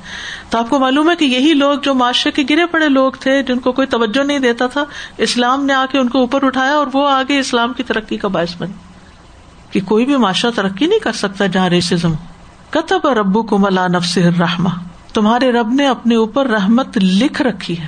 تو 0.51 0.59
آپ 0.59 0.71
کو 0.71 0.79
معلوم 0.79 1.11
ہے 1.11 1.17
کہ 1.17 1.25
یہی 1.25 1.53
لوگ 1.53 1.79
جو 1.79 1.95
معاشرے 1.95 2.33
کے 2.33 2.57
گرے 2.57 2.67
پڑے 2.67 2.89
لوگ 2.89 3.13
تھے، 3.13 3.43
جن 3.43 3.59
کو 3.59 3.73
کوئی 3.73 3.87
توجہ 3.87 4.23
نہیں 4.25 4.39
دیتا 4.39 4.67
تھا، 4.67 4.85
اسلام 5.19 5.65
نے 5.65 5.73
آ 5.73 5.85
کے 5.91 5.99
ان 5.99 6.09
کو 6.09 6.19
اوپر 6.19 6.45
اٹھایا 6.45 6.75
اور 6.75 6.87
وہ 6.93 7.09
آگے 7.09 7.39
اسلام 7.39 7.73
کی 7.73 7.83
ترقی 7.83 8.17
کا 8.17 8.29
باعث 8.29 8.57
بنے۔ 8.59 8.73
کہ 9.71 9.81
کوئی 9.81 10.05
بھی 10.05 10.17
معاشرہ 10.17 10.51
ترقی 10.51 10.87
نہیں 10.87 10.99
کر 10.99 11.13
سکتا 11.13 11.47
جہاں 11.47 11.69
ریسزم 11.69 12.13
کتب 12.71 13.07
ربو 13.07 13.43
کو 13.43 13.59
ملا 13.59 13.89
نفس 13.89 14.19
رحما 14.41 14.71
تمہارے 15.13 15.53
رب 15.53 15.73
نے 15.73 15.87
اپنے 15.87 16.15
اوپر 16.15 16.47
رحمت 16.47 16.99
لکھ 17.03 17.43
رکھی 17.43 17.79
ہے، 17.79 17.87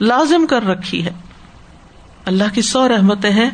لازم 0.00 0.46
کر 0.46 0.66
رکھی 0.66 1.04
ہے۔ 1.04 1.12
اللہ 2.24 2.44
کی 2.54 2.62
سو 2.62 2.88
رحمتیں 2.88 3.30
ہیں، 3.30 3.50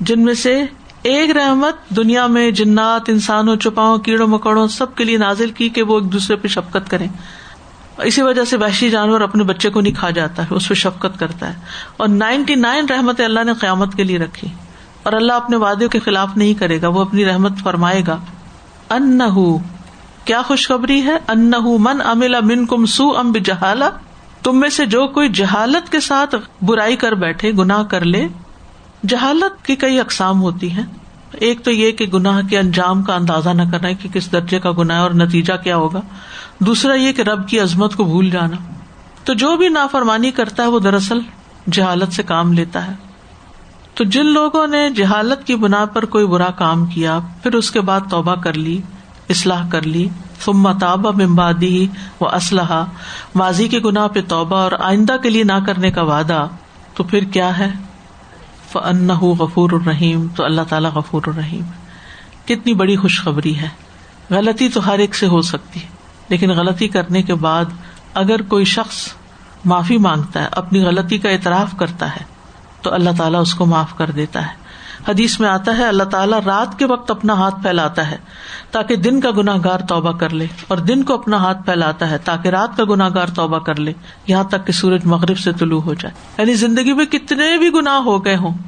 جن 0.00 0.24
میں 0.24 0.34
سے 0.34 0.64
ایک 1.08 1.30
رحمت 1.30 1.88
دنیا 1.96 2.26
میں 2.26 2.50
جنات، 2.50 3.02
انسانوں 3.08 3.56
چپاؤں 3.56 3.98
کیڑوں، 3.98 4.28
مکوڑوں 4.28 4.68
سب 4.68 4.94
کے 4.94 5.04
لیے 5.04 5.16
نازل 5.16 5.50
کی 5.50 5.68
کہ 5.68 5.82
وہ 5.82 6.00
ایک 6.00 6.12
دوسرے 6.12 6.36
پہ 6.36 6.48
شفقت 6.48 6.90
کریں۔ 6.90 7.08
اسی 7.98 8.22
وجہ 8.22 8.44
سے 8.44 8.56
وحشی 8.56 8.90
جانور 8.90 9.20
اپنے 9.20 9.44
بچے 9.44 9.70
کو 9.70 9.80
نہیں 9.80 9.94
کھا 9.94 10.10
جاتا 10.10 10.42
ہے، 10.42 10.54
اس 10.54 10.68
پہ 10.68 10.74
شفقت 10.74 11.18
کرتا 11.18 11.48
ہے۔ 11.48 11.60
اور 11.96 12.08
نائنٹی 12.08 12.54
نائن 12.54 12.86
رحمت 12.90 13.20
اللہ 13.20 13.44
نے 13.44 13.52
قیامت 13.54 13.94
کے 13.94 14.04
لیے 14.04 14.18
رکھی۔ 14.18 14.48
اور 15.02 15.12
اللہ 15.12 15.32
اپنے 15.32 15.56
وعدے 15.56 15.88
کے 15.88 15.98
خلاف 15.98 16.28
نہیں 16.36 16.54
کرے 16.54 16.82
گا، 16.82 16.88
وہ 16.88 17.00
اپنی 17.00 17.24
رحمت 17.24 17.52
فرمائے 17.62 18.02
گا۔ 18.06 18.18
ان 18.90 19.20
کیا 20.24 20.42
خوشخبری 20.42 21.02
ہے؟ 21.02 21.16
ان 21.28 21.50
من 21.78 22.00
املا 22.04 22.40
من 22.40 22.66
کم 22.66 22.86
سو 22.86 23.18
ام 23.18 23.32
جہالا 23.44 23.90
تم 24.42 24.60
میں 24.60 24.68
سے 24.68 24.86
جو 24.86 25.06
کوئی 25.06 25.28
جہالت 25.28 25.92
کے 25.92 26.00
ساتھ 26.00 26.34
برائی 26.62 26.96
کر 26.96 27.12
بیٹھے، 27.12 27.52
گناہ 27.52 27.82
کر 27.82 28.04
لے 28.04 28.28
جہالت 29.06 29.64
کی 29.64 29.76
کئی 29.76 30.00
اقسام 30.00 30.42
ہوتی 30.42 30.70
ہیں۔ 30.70 30.82
ایک 31.32 31.64
تو 31.64 31.70
یہ 31.70 31.90
کہ 31.92 32.06
گناہ 32.06 32.42
کے 32.48 32.58
انجام 32.58 33.02
کا 33.02 33.14
اندازہ 33.14 33.50
نہ 33.50 33.62
کرنا 33.72 33.92
کہ 33.92 34.08
کس 34.08 34.32
درجے 34.32 34.58
کا 34.58 34.72
گناہ 34.78 35.00
اور 35.00 35.10
نتیجہ 35.10 35.52
کیا 35.64 35.76
ہوگا۔ 35.76 36.00
دوسرا 36.58 36.94
یہ 36.94 37.12
کہ 37.12 37.22
رب 37.22 37.48
کی 37.48 37.60
عظمت 37.60 37.96
کو 37.96 38.04
بھول 38.04 38.30
جانا۔ 38.30 38.56
تو 39.24 39.34
جو 39.34 39.56
بھی 39.56 39.68
نافرمانی 39.68 40.30
کرتا 40.30 40.62
ہے 40.62 40.68
وہ 40.68 40.78
دراصل 40.78 41.18
جہالت 41.72 42.12
سے 42.12 42.22
کام 42.22 42.52
لیتا 42.52 42.86
ہے۔ 42.86 42.92
تو 43.94 44.04
جن 44.04 44.26
لوگوں 44.26 44.66
نے 44.66 44.90
جہالت 44.90 45.46
کی 45.46 45.56
بنا 45.56 45.84
پر 45.84 46.04
کوئی 46.04 46.26
برا 46.26 46.50
کام 46.50 46.86
کیا، 46.86 47.18
پھر 47.42 47.54
اس 47.54 47.70
کے 47.70 47.80
بعد 47.80 48.00
توبہ 48.10 48.34
کر 48.34 48.54
لی، 48.54 48.80
اصلاح 49.28 49.68
کر 49.68 49.82
لی۔ 49.82 50.08
فما 50.38 50.72
تابا 50.72 51.10
ممبادی 51.10 51.86
و 52.20 52.28
اسلحہ 52.28 52.84
ماضی 53.34 53.68
کے 53.68 53.78
گناہ 53.78 54.08
پہ 54.08 54.20
توبہ 54.28 54.56
اور 54.56 54.72
آئندہ 54.80 55.16
کے 55.22 55.30
لیے 55.30 55.44
نہ 55.44 55.64
کرنے 55.66 55.90
کا 55.90 56.02
وعدہ۔ 56.02 56.46
تو 56.94 57.04
پھر 57.04 57.24
کیا 57.24 57.58
ہے؟ 57.58 57.72
فن 58.84 59.10
غفور 59.10 59.70
الرحیم 59.72 60.26
تو 60.36 60.44
اللہ 60.44 60.60
تعالیٰ 60.68 60.92
غفور 60.92 61.22
الرحیم 61.26 61.62
کتنی 62.44 62.74
بڑی 62.74 62.96
خوشخبری 62.96 63.58
ہے۔ 63.58 63.68
غلطی 64.30 64.68
تو 64.68 64.86
ہر 64.86 64.98
ایک 64.98 65.14
سے 65.14 65.26
ہو 65.26 65.42
سکتی 65.42 65.80
ہے، 65.82 65.88
لیکن 66.28 66.50
غلطی 66.50 66.88
کرنے 66.88 67.22
کے 67.22 67.34
بعد 67.34 67.64
اگر 68.14 68.42
کوئی 68.42 68.64
شخص 68.64 69.08
معافی 69.64 69.98
مانگتا 69.98 70.42
ہے، 70.42 70.48
اپنی 70.52 70.84
غلطی 70.84 71.18
کا 71.18 71.30
اعتراف 71.30 71.74
کرتا 71.76 72.10
ہے، 72.16 72.24
تو 72.82 72.94
اللہ 72.94 73.10
تعالیٰ 73.18 73.40
اس 73.40 73.54
کو 73.54 73.66
معاف 73.66 73.96
کر 73.96 74.10
دیتا 74.10 74.46
ہے۔ 74.46 74.57
حدیث 75.08 75.40
میں 75.40 75.48
آتا 75.48 75.78
ہے، 75.78 75.84
اللہ 75.84 76.02
تعالیٰ 76.02 76.40
رات 76.46 76.78
کے 76.78 76.86
وقت 76.86 77.10
اپنا 77.10 77.32
ہاتھ 77.32 77.62
پھیلاتا 77.62 78.10
ہے 78.10 78.16
تاکہ 78.70 78.96
دن 78.96 79.20
کا 79.20 79.30
گناہ 79.30 79.56
گار 79.64 79.80
توبہ 79.80 80.12
کر 80.12 80.30
لے 80.30 80.46
اور 80.68 80.78
دن 80.78 81.02
کو 81.02 81.14
اپنا 81.14 81.36
ہاتھ 81.36 81.64
پھیلاتا 81.64 82.10
ہے 82.10 82.18
تاکہ 82.18 82.48
رات 82.48 82.76
کا 82.76 82.84
گناہ 82.84 83.08
گار 83.14 83.26
توبہ 83.26 83.58
کر 83.58 83.76
لے، 83.76 83.92
یہاں 84.26 84.44
تک 84.44 84.66
کہ 84.66 84.72
سورج 84.72 85.04
مغرب 85.04 85.38
سے 85.38 85.52
طلوع 85.52 85.80
ہو 85.80 85.94
جائے۔ 85.94 86.14
یعنی 86.38 86.54
زندگی 86.54 86.92
میں 86.92 87.04
کتنے 87.04 87.58
بھی 87.58 87.70
گناہ 87.70 87.94
ہو 87.94 88.24
گئے 88.24 88.36
ہوں، 88.36 88.58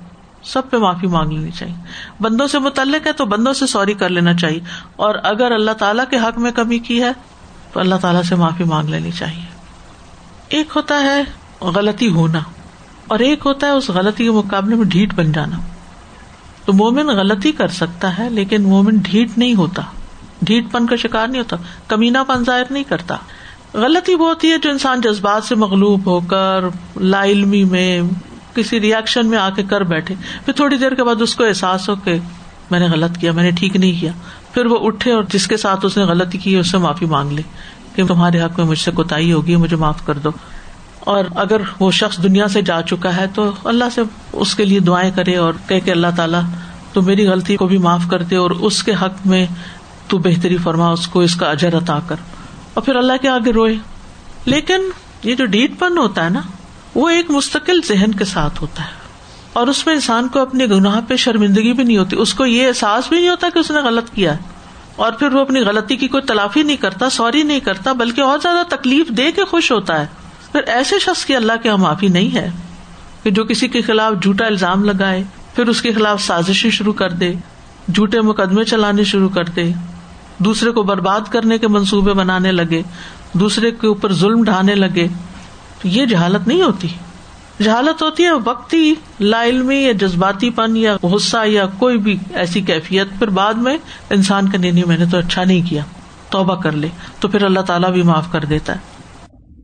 سب 0.42 0.70
پہ 0.70 0.76
معافی 0.76 1.06
مانگ 1.06 1.30
لینی 1.30 1.50
چاہیے۔ 1.50 1.74
بندوں 2.20 2.46
سے 2.46 2.58
متعلق 2.58 3.06
ہے 3.06 3.12
تو 3.12 3.24
بندوں 3.24 3.52
سے 3.52 3.66
سوری 3.66 3.94
کر 3.94 4.08
لینا 4.08 4.34
چاہیے۔ 4.34 4.60
اور 4.96 5.14
اگر 5.22 5.52
اللہ 5.52 5.70
تعالیٰ 5.70 6.04
کے 6.10 6.16
حق 6.16 6.38
میں 6.38 6.50
کمی 6.50 6.78
کی 6.78 7.02
ہے 7.02 7.12
تو 7.72 7.80
اللہ 7.80 7.94
تعالیٰ 7.94 8.22
سے 8.22 8.34
معافی 8.34 8.64
مانگ 8.64 8.88
لینی 8.88 9.10
چاہیے۔ 9.10 9.46
ایک 10.48 10.66
ہوتا 10.76 11.02
ہے 11.02 11.22
غلطی 11.60 12.10
ہونا 12.10 12.38
اور 13.08 13.18
ایک 13.18 13.40
ہوتا 13.46 13.66
ہے 13.66 13.72
اس 13.72 13.90
غلطی 13.90 14.24
کے 14.24 14.30
مقابلے 14.30 14.74
میں 14.76 14.84
ڈھیٹ 14.84 15.14
بن 15.14 15.32
جانا۔ 15.32 15.56
تو 16.64 16.72
مومن 16.72 17.06
غلطی 17.06 17.52
کر 17.52 17.68
سکتا 17.68 18.18
ہے، 18.18 18.30
لیکن 18.30 18.62
مومن 18.62 18.96
ڈھیٹ 18.96 19.38
نہیں 19.38 19.54
ہوتا۔ 19.54 19.82
ڈھیٹ 20.42 20.64
پن 20.72 20.86
کا 20.86 20.96
شکار 20.96 21.26
نہیں 21.26 21.38
ہوتا 21.38 21.56
کمینا 21.88 22.24
پن 22.24 22.44
ظاہر 22.44 22.62
نہیں 22.70 22.84
کرتا۔ 22.84 23.16
غلطی 23.74 24.14
وہ 24.14 24.28
ہوتی 24.28 24.50
ہے 24.50 24.58
جو 24.58 24.70
انسان 24.70 25.00
جذبات 25.00 25.44
سے 25.44 25.54
مغلوب 25.54 26.06
ہو 26.06 26.20
کر، 26.20 26.64
لا 26.96 27.24
علمی 27.24 27.64
میں، 27.64 28.02
کسی 28.54 28.80
ریئیکشن 28.80 29.26
میں 29.26 29.38
آ 29.38 29.50
کے 29.50 29.62
کر 29.62 29.80
بیٹھے۔ 29.80 30.14
پھر 30.44 30.52
تھوڑی 30.52 30.76
دیر 30.76 30.94
کے 30.94 31.04
بعد 31.04 31.22
اس 31.22 31.34
کو 31.34 31.44
احساس 31.44 31.88
ہو 31.88 31.94
کہ 31.94 32.18
میں 32.70 32.80
نے 32.80 32.86
غلط 32.86 33.18
کیا، 33.18 33.32
میں 33.32 33.42
نے 33.42 33.50
ٹھیک 33.50 33.76
نہیں 33.76 34.00
کیا۔ 34.00 34.12
پھر 34.54 34.66
وہ 34.66 34.86
اٹھے 34.86 35.12
اور 35.12 35.24
جس 35.32 35.46
کے 35.46 35.56
ساتھ 35.56 35.86
اس 35.86 35.96
نے 35.96 36.02
غلطی 36.02 36.38
کی، 36.38 36.56
اس 36.56 36.70
سے 36.70 36.78
معافی 36.78 37.06
مانگ 37.06 37.32
لے 37.32 37.42
کہ 37.94 38.06
تمہارے 38.06 38.40
حق 38.40 38.58
میں 38.58 38.66
مجھ 38.66 38.78
سے 38.78 38.90
کوتا 38.90 39.16
ہوگی، 39.32 39.56
مجھے 39.56 39.76
معاف 39.76 40.06
کر 40.06 40.14
دو۔ 40.14 40.30
اور 41.00 41.24
اگر 41.34 41.60
وہ 41.80 41.90
شخص 41.90 42.22
دنیا 42.22 42.48
سے 42.48 42.62
جا 42.62 42.82
چکا 42.82 43.16
ہے 43.16 43.26
تو 43.34 43.52
اللہ 43.64 43.84
سے 43.94 44.02
اس 44.32 44.54
کے 44.54 44.64
لیے 44.64 44.80
دعائیں 44.80 45.10
کرے 45.14 45.36
اور 45.36 45.54
کہ 45.66 45.90
اللہ 45.90 46.06
تعالیٰ 46.16 46.42
تو 46.92 47.02
میری 47.02 47.26
غلطی 47.26 47.56
کو 47.56 47.66
بھی 47.66 47.78
معاف 47.78 48.00
کر 48.10 48.22
دے 48.22 48.36
اور 48.36 48.50
اس 48.50 48.82
کے 48.82 48.92
حق 48.92 49.26
میں 49.26 49.46
تو 50.08 50.18
بہتری 50.18 50.56
فرما، 50.56 50.88
اس 50.88 51.08
کو 51.08 51.20
اس 51.20 51.34
کا 51.34 51.50
اجر 51.50 51.78
عطا 51.78 51.98
کر۔ 52.06 52.16
اور 52.74 52.82
پھر 52.82 52.96
اللہ 52.96 53.12
کے 53.22 53.28
آگے 53.28 53.52
روئے۔ 53.52 53.76
لیکن 54.44 54.80
یہ 55.22 55.34
جو 55.34 55.46
ڈیٹ 55.46 55.70
پن 55.78 55.98
ہوتا 55.98 56.24
ہے 56.24 56.30
نا، 56.30 56.40
وہ 56.94 57.08
ایک 57.08 57.30
مستقل 57.30 57.80
ذہن 57.88 58.12
کے 58.12 58.24
ساتھ 58.24 58.62
ہوتا 58.62 58.84
ہے۔ 58.84 59.00
اور 59.52 59.66
اس 59.66 59.86
میں 59.86 59.94
انسان 59.94 60.28
کو 60.28 60.38
اپنے 60.38 60.66
گناہ 60.66 61.00
پہ 61.08 61.16
شرمندگی 61.16 61.72
بھی 61.72 61.84
نہیں 61.84 61.98
ہوتی۔ 61.98 62.16
اس 62.16 62.34
کو 62.34 62.46
یہ 62.46 62.68
احساس 62.68 63.08
بھی 63.08 63.18
نہیں 63.18 63.28
ہوتا 63.28 63.46
کہ 63.54 63.58
اس 63.58 63.70
نے 63.70 63.80
غلط 63.80 64.10
کیا 64.10 64.32
ہے۔ 64.32 64.38
اور 64.96 65.12
پھر 65.12 65.32
وہ 65.32 65.40
اپنی 65.40 65.60
غلطی 65.60 65.96
کی 65.96 66.08
کوئی 66.08 66.22
تلافی 66.22 66.62
نہیں 66.62 66.76
کرتا، 66.76 67.10
سوری 67.10 67.42
نہیں 67.42 67.60
کرتا، 67.60 67.92
بلکہ 67.92 68.20
اور 68.20 68.38
زیادہ 68.42 68.66
تکلیف 68.68 69.08
دے 69.08 69.32
کے 69.32 69.44
خوش 69.44 69.72
ہوتا 69.72 70.00
ہے۔ 70.00 70.06
پھر 70.52 70.60
ایسے 70.66 70.98
شخص 70.98 71.24
کی 71.24 71.36
اللہ 71.36 71.52
کے 71.62 71.68
یہاں 71.68 71.78
معافی 71.78 72.08
نہیں 72.08 72.34
ہے 72.34 72.50
کہ 73.22 73.30
جو 73.30 73.44
کسی 73.44 73.68
کے 73.68 73.82
خلاف 73.82 74.22
جھوٹا 74.22 74.46
الزام 74.46 74.84
لگائے، 74.84 75.22
پھر 75.54 75.66
اس 75.66 75.82
کے 75.82 75.92
خلاف 75.92 76.22
سازشیں 76.22 76.70
شروع 76.70 76.92
کر 76.92 77.10
دے، 77.10 77.32
جھوٹے 77.94 78.20
مقدمے 78.20 78.64
چلانے 78.64 79.04
شروع 79.04 79.28
کر 79.28 79.44
دے، 79.44 79.72
دوسرے 80.38 80.70
کو 80.70 80.82
برباد 80.82 81.20
کرنے 81.30 81.58
کے 81.58 81.68
منصوبے 81.68 82.12
بنانے 82.12 82.52
لگے، 82.52 82.82
دوسرے 83.32 83.70
کے 83.70 83.86
اوپر 83.86 84.12
ظلم 84.12 84.44
ڈھانے 84.44 84.74
لگے 84.74 85.06
یہ 85.84 86.06
جہالت 86.06 86.48
نہیں 86.48 86.62
ہوتی۔ 86.62 86.88
جہالت 87.62 88.02
ہوتی 88.02 88.24
ہے 88.24 88.30
وقتی، 88.44 88.94
لا 89.20 89.44
علمی 89.44 89.76
یا 89.76 89.92
جذباتی 89.92 90.50
پن 90.50 90.76
یا 90.76 90.96
غصہ 91.02 91.46
یا 91.46 91.66
کوئی 91.78 91.98
بھی 91.98 92.16
ایسی 92.34 92.60
کیفیت، 92.60 93.08
پھر 93.18 93.28
بعد 93.28 93.54
میں 93.54 93.76
انسان 94.10 94.48
کا 94.48 94.58
نہیں، 94.58 94.84
میں 94.86 94.98
نے 94.98 95.04
تو 95.10 95.18
اچھا 95.18 95.44
نہیں 95.44 95.70
کیا، 95.70 95.82
توبہ 96.30 96.54
کر 96.54 96.72
لے، 96.72 96.88
تو 97.20 97.28
پھر 97.28 97.42
اللہ 97.42 97.60
تعالیٰ 97.60 97.92
بھی 97.92 98.02
معاف 98.02 98.32
کر 98.32 98.44
دیتا 98.44 98.72
ہے۔ 98.72 98.89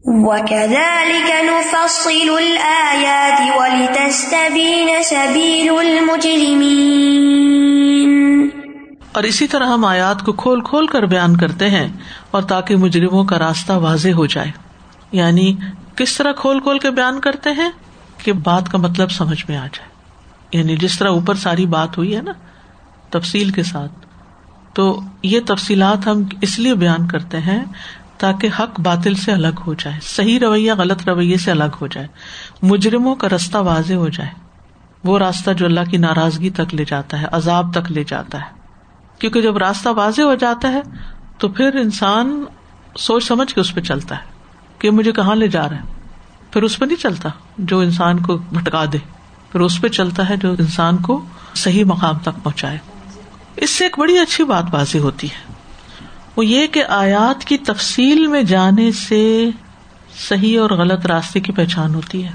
وَكَذَلِكَ 0.08 1.32
نُفَصِّلُ 1.42 2.36
الْآيَاتِ 2.36 3.58
وَلِتَسْتَبِينَ 3.58 5.02
سَبِيلُ 5.02 5.78
الْمُجْرِمِينَ 5.78 6.66
اور 9.12 9.22
اسی 9.22 9.46
طرح 9.46 9.66
ہم 9.66 9.84
آیات 9.84 10.22
کو 10.22 10.32
کھول 10.32 10.60
کھول 10.60 10.86
کر 10.86 11.02
بیان 11.02 11.36
کرتے 11.36 11.70
ہیں 11.70 11.88
اور 12.30 12.42
تاکہ 12.42 12.76
مجرموں 12.76 13.24
کا 13.24 13.38
راستہ 13.38 13.72
واضح 13.72 14.08
ہو 14.08 14.26
جائے۔ 14.26 14.50
یعنی 15.12 15.56
کس 15.96 16.16
طرح 16.16 16.32
کھول 16.32 16.60
کھول 16.60 16.78
کے 16.78 16.90
بیان 16.90 17.20
کرتے 17.20 17.50
ہیں 17.50 17.70
کہ 18.24 18.32
بات 18.32 18.72
کا 18.72 18.78
مطلب 18.78 19.10
سمجھ 19.10 19.44
میں 19.48 19.56
آ 19.56 19.66
جائے۔ 19.66 19.88
یعنی 20.52 20.76
جس 20.76 20.98
طرح 20.98 21.08
اوپر 21.08 21.34
ساری 21.34 21.66
بات 21.66 21.98
ہوئی 21.98 22.16
ہے 22.16 22.22
نا، 22.22 22.32
تفصیل 23.10 23.50
کے 23.50 23.62
ساتھ۔ 23.62 23.92
تو 24.72 25.00
یہ 25.22 25.40
تفصیلات 25.46 26.06
ہم 26.06 26.22
اس 26.40 26.58
لیے 26.58 26.74
بیان 26.74 27.06
کرتے 27.06 27.38
ہیں 27.38 27.64
تاکہ 28.18 28.48
حق 28.60 28.80
باطل 28.80 29.14
سے 29.14 29.32
الگ 29.32 29.60
ہو 29.66 29.74
جائے، 29.74 29.98
صحیح 30.02 30.38
رویہ 30.38 30.72
غلط 30.78 31.08
رویے 31.08 31.36
سے 31.36 31.50
الگ 31.50 31.76
ہو 31.80 31.86
جائے، 31.86 32.06
مجرموں 32.62 33.14
کا 33.14 33.28
رستہ 33.28 33.58
واضح 33.58 33.94
ہو 33.94 34.08
جائے۔ 34.08 34.30
وہ 35.04 35.18
راستہ 35.18 35.50
جو 35.50 35.66
اللہ 35.66 35.80
کی 35.90 35.96
ناراضگی 35.96 36.50
تک 36.50 36.74
لے 36.74 36.84
جاتا 36.84 37.20
ہے، 37.20 37.26
عذاب 37.32 37.74
تک 37.74 37.92
لے 37.92 38.04
جاتا 38.04 38.38
ہے۔ 38.38 38.46
کیونکہ 39.18 39.42
جب 39.42 39.56
راستہ 39.56 39.88
واضح 39.88 40.22
ہو 40.22 40.34
جاتا 40.34 40.72
ہے، 40.72 40.82
تو 41.38 41.48
پھر 41.48 41.74
انسان 41.74 42.44
سوچ 42.98 43.24
سمجھ 43.24 43.54
کے 43.54 43.60
اس 43.60 43.74
پہ 43.74 43.80
چلتا 43.80 44.16
ہے 44.16 44.22
کہ 44.78 44.90
مجھے 44.90 45.12
کہاں 45.12 45.34
لے 45.34 45.48
جا 45.48 45.68
رہا 45.68 45.76
ہے۔ 45.76 45.82
پھر 46.50 46.62
اس 46.62 46.78
پہ 46.78 46.84
نہیں 46.84 47.02
چلتا 47.02 47.28
جو 47.58 47.80
انسان 47.80 48.20
کو 48.20 48.36
بھٹکا 48.36 48.84
دے۔ 48.92 48.98
پھر 49.52 49.60
اس 49.60 49.80
پہ 49.80 49.88
چلتا 49.88 50.28
ہے 50.28 50.36
جو 50.36 50.50
انسان 50.50 50.96
کو 50.96 51.24
صحیح 51.54 51.84
مقام 51.84 52.18
تک 52.18 52.44
پہنچائے۔ 52.44 52.78
اس 53.56 53.70
سے 53.70 53.84
ایک 53.84 53.98
بڑی 53.98 54.18
اچھی 54.18 54.44
بات 54.44 54.64
واضح 54.72 54.98
ہوتی 54.98 55.26
ہے۔ 55.26 55.45
وہ 56.36 56.46
یہ 56.46 56.66
کہ 56.66 56.84
آیات 56.88 57.44
کی 57.44 57.58
تفصیل 57.58 58.26
میں 58.26 58.42
جانے 58.42 58.92
سے 58.92 59.50
صحیح 60.28 60.60
اور 60.60 60.70
غلط 60.70 61.06
راستے 61.06 61.40
کی 61.40 61.52
پہچان 61.52 61.94
ہوتی 61.94 62.24
ہے۔ 62.24 62.30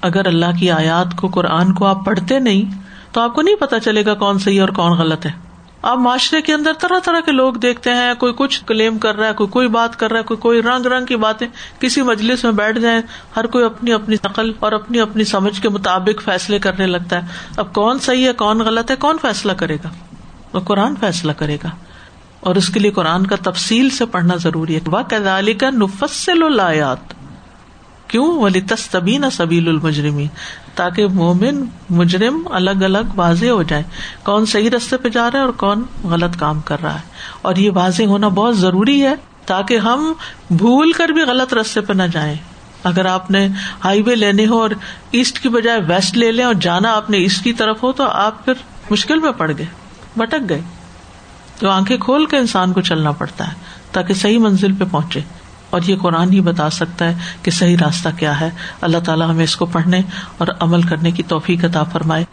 اگر 0.00 0.26
اللہ 0.26 0.58
کی 0.60 0.70
آیات 0.70 1.16
کو 1.16 1.28
قرآن 1.28 1.74
کو 1.74 1.86
آپ 1.86 2.04
پڑھتے 2.04 2.38
نہیں، 2.38 2.78
تو 3.12 3.20
آپ 3.20 3.34
کو 3.34 3.42
نہیں 3.42 3.54
پتا 3.54 3.80
چلے 3.80 4.04
گا 4.04 4.14
کون 4.14 4.38
صحیح 4.38 4.60
اور 4.60 4.68
کون 4.68 4.92
غلط 4.92 5.26
ہے۔ 5.26 5.30
آپ 5.82 5.98
معاشرے 5.98 6.42
کے 6.42 6.54
اندر 6.54 6.72
طرح 6.80 6.98
طرح 7.04 7.20
کے 7.20 7.32
لوگ 7.32 7.54
دیکھتے 7.54 7.90
ہیں، 7.90 8.14
کوئی 8.14 8.32
کچھ 8.36 8.64
کلیم 8.64 8.98
کر 8.98 9.16
رہا 9.16 9.28
ہے، 9.28 9.32
کوئی 9.32 9.48
کوئی 9.48 9.68
بات 9.68 9.98
کر 9.98 10.10
رہا 10.10 10.18
ہے، 10.18 10.24
کوئی 10.24 10.38
کوئی 10.38 10.62
رنگ 10.62 10.86
رنگ 10.86 11.06
کی 11.06 11.16
باتیں۔ 11.16 11.46
کسی 11.80 12.02
مجلس 12.02 12.44
میں 12.44 12.52
بیٹھ 12.52 12.78
جائیں، 12.78 13.00
ہر 13.36 13.46
کوئی 13.46 13.64
اپنی 13.64 13.92
اپنی 13.92 14.16
نقل 14.24 14.52
اور 14.60 14.72
اپنی 14.72 15.00
اپنی 15.00 15.24
سمجھ 15.24 15.62
کے 15.62 15.68
مطابق 15.68 16.22
فیصلے 16.22 16.58
کرنے 16.58 16.86
لگتا 16.86 17.16
ہے۔ 17.16 17.26
اب 17.56 17.72
کون 17.72 17.98
صحیح 17.98 18.28
ہے، 18.28 18.32
کون 18.32 18.58
غلط 18.58 18.90
ہے، 18.90 18.96
کون 18.96 19.16
فیصلہ 19.22 19.52
کرے 19.52 19.76
گا؟ 19.76 19.88
وہ 20.52 20.60
قرآن 20.60 20.94
فیصلہ 21.00 21.32
کرے 21.32 21.56
گا۔ 21.64 21.70
اور 22.40 22.56
اس 22.56 22.68
کے 22.68 22.80
لیے 22.80 22.90
قرآن 22.90 23.26
کا 23.26 23.36
تفصیل 23.42 23.90
سے 23.90 24.06
پڑھنا 24.06 24.36
ضروری 24.36 24.74
ہے۔ 24.74 24.80
وہ 24.86 24.98
کدالی 25.08 25.54
کا 25.54 25.70
نفسل 25.70 26.42
الایات 26.42 26.98
کیوں؟ 28.08 28.40
ولی 28.40 28.60
تستبین 28.60 29.30
سبیل 29.32 29.68
المجرمی 29.68 30.26
تاکہ 30.74 31.06
مومن، 31.06 31.64
مجرم 31.90 32.48
الگ 32.50 32.70
الگ 32.70 33.08
واضح 33.16 33.46
ہو 33.46 33.62
جائے۔ 33.62 33.82
کون 34.22 34.46
صحیح 34.46 34.70
رستے 34.70 34.96
پہ 34.96 35.08
جا 35.08 35.30
رہا 35.30 35.38
ہے 35.38 35.44
اور 35.44 35.52
کون 35.52 35.82
غلط 36.04 36.36
کام 36.38 36.60
کر 36.60 36.76
رہا 36.82 36.94
ہے۔ 36.94 37.00
اور 37.42 37.56
یہ 37.56 37.70
واضح 37.74 38.02
ہونا 38.02 38.28
بہت 38.28 38.58
ضروری 38.58 39.02
ہے 39.02 39.14
تاکہ 39.46 39.78
ہم 39.78 40.12
بھول 40.50 40.92
کر 40.92 41.08
بھی 41.08 41.22
غلط 41.22 41.54
رستے 41.54 41.80
پہ 41.80 41.92
نہ 41.92 42.02
جائیں۔ 42.02 42.34
اگر 42.84 43.04
آپ 43.04 43.30
نے 43.30 43.48
ہائی 43.84 44.02
وے 44.02 44.14
لینے 44.14 44.46
ہو 44.46 44.60
اور 44.60 44.70
ایسٹ 45.10 45.40
کی 45.40 45.48
بجائے 45.48 45.80
ویسٹ 45.88 46.16
لے 46.16 46.32
لیں 46.32 46.44
اور 46.44 46.54
جانا 46.54 46.92
آپ 46.92 47.10
نے 47.10 47.16
ایسٹ 47.16 47.44
کی 47.44 47.52
طرف 47.52 47.82
ہو 47.82 47.92
تو 47.92 48.04
آپ 48.04 48.44
پھر 48.44 48.52
مشکل 48.90 49.18
میں 49.18 49.32
پڑ 49.32 49.52
گئے 49.58 49.66
بٹک 50.16 50.48
گئے۔ 50.48 50.60
تو 51.58 51.70
آنکھیں 51.70 51.96
کھول 51.96 52.26
کے 52.26 52.36
انسان 52.36 52.72
کو 52.72 52.80
چلنا 52.80 53.12
پڑتا 53.12 53.48
ہے 53.48 53.52
تاکہ 53.92 54.14
صحیح 54.14 54.38
منزل 54.38 54.72
پہ 54.72 54.84
پہنچے 54.90 55.20
اور 55.70 55.80
یہ 55.86 55.96
قرآن 55.96 56.32
ہی 56.32 56.40
بتا 56.40 56.70
سکتا 56.70 57.04
ہے 57.04 57.14
کہ 57.42 57.50
صحیح 57.50 57.76
راستہ 57.80 58.08
کیا 58.18 58.40
ہے۔ 58.40 58.50
اللہ 58.80 58.98
تعالیٰ 58.98 59.30
ہمیں 59.30 59.44
اس 59.44 59.56
کو 59.56 59.66
پڑھنے 59.66 60.00
اور 60.38 60.46
عمل 60.60 60.82
کرنے 60.82 61.10
کی 61.10 61.22
توفیق 61.22 61.64
عطا 61.64 61.82
فرمائے۔ 61.82 62.24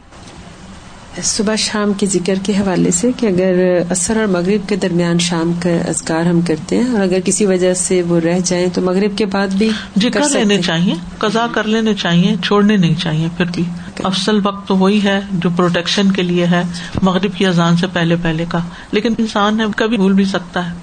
صبح 1.24 1.56
شام 1.56 1.94
کے 1.94 2.06
ذکر 2.06 2.36
کے 2.44 2.54
حوالے 2.54 2.92
سے 2.92 3.12
کہ 3.18 3.26
اگر 3.26 3.82
اثر 3.90 4.18
اور 4.18 4.26
مغرب 4.26 4.70
کے 4.70 4.76
درمیان 4.76 5.20
شام 5.20 5.54
کا 5.54 5.70
اذکار 5.70 6.26
ہم 6.26 6.42
کرتے 6.42 6.80
ہیں 6.80 6.92
اور 6.92 7.02
اگر 7.02 7.20
کسی 7.26 7.46
وجہ 7.46 7.74
سے 7.74 8.02
وہ 8.02 8.20
رہ 8.20 8.40
جائیں 8.46 8.68
تو 8.74 8.82
مغرب 8.82 9.18
کے 9.18 9.26
بعد 9.26 9.48
بھی 9.48 9.70
جی 9.96 10.10
کر 10.10 10.30
لینے 10.30 10.62
چاہیے 10.62 10.94
قزا 11.18 11.48
کر 11.52 11.64
لینے 11.64 11.94
چاہیے 11.94 12.36
چھوڑنے 12.44 12.78
نہیں 12.78 12.96
چاہیے 12.96 13.28
پھر 13.38 13.46
بھی۔ 13.46 13.64
افسل 14.04 14.40
وقت 14.44 14.68
تو 14.68 14.78
وہی 14.78 15.04
ہے 15.04 15.22
جو 15.32 15.50
پروٹیکشن 15.56 16.12
کے 16.12 16.22
لیے 16.22 16.46
ہے 16.46 16.64
مغرب 17.02 17.32
کی 17.36 17.46
اذان 17.46 17.78
سے 17.78 17.88
پہلے 17.88 18.16
پہلے 18.22 18.46
کا۔ 18.50 18.60
لیکن 18.92 19.14
انسان 19.18 19.60
ہے 19.60 19.66
کبھی 19.78 19.98
بھول 19.98 20.14
بھی 20.14 20.26
سکتا 20.26 20.70
ہے۔ 20.70 20.74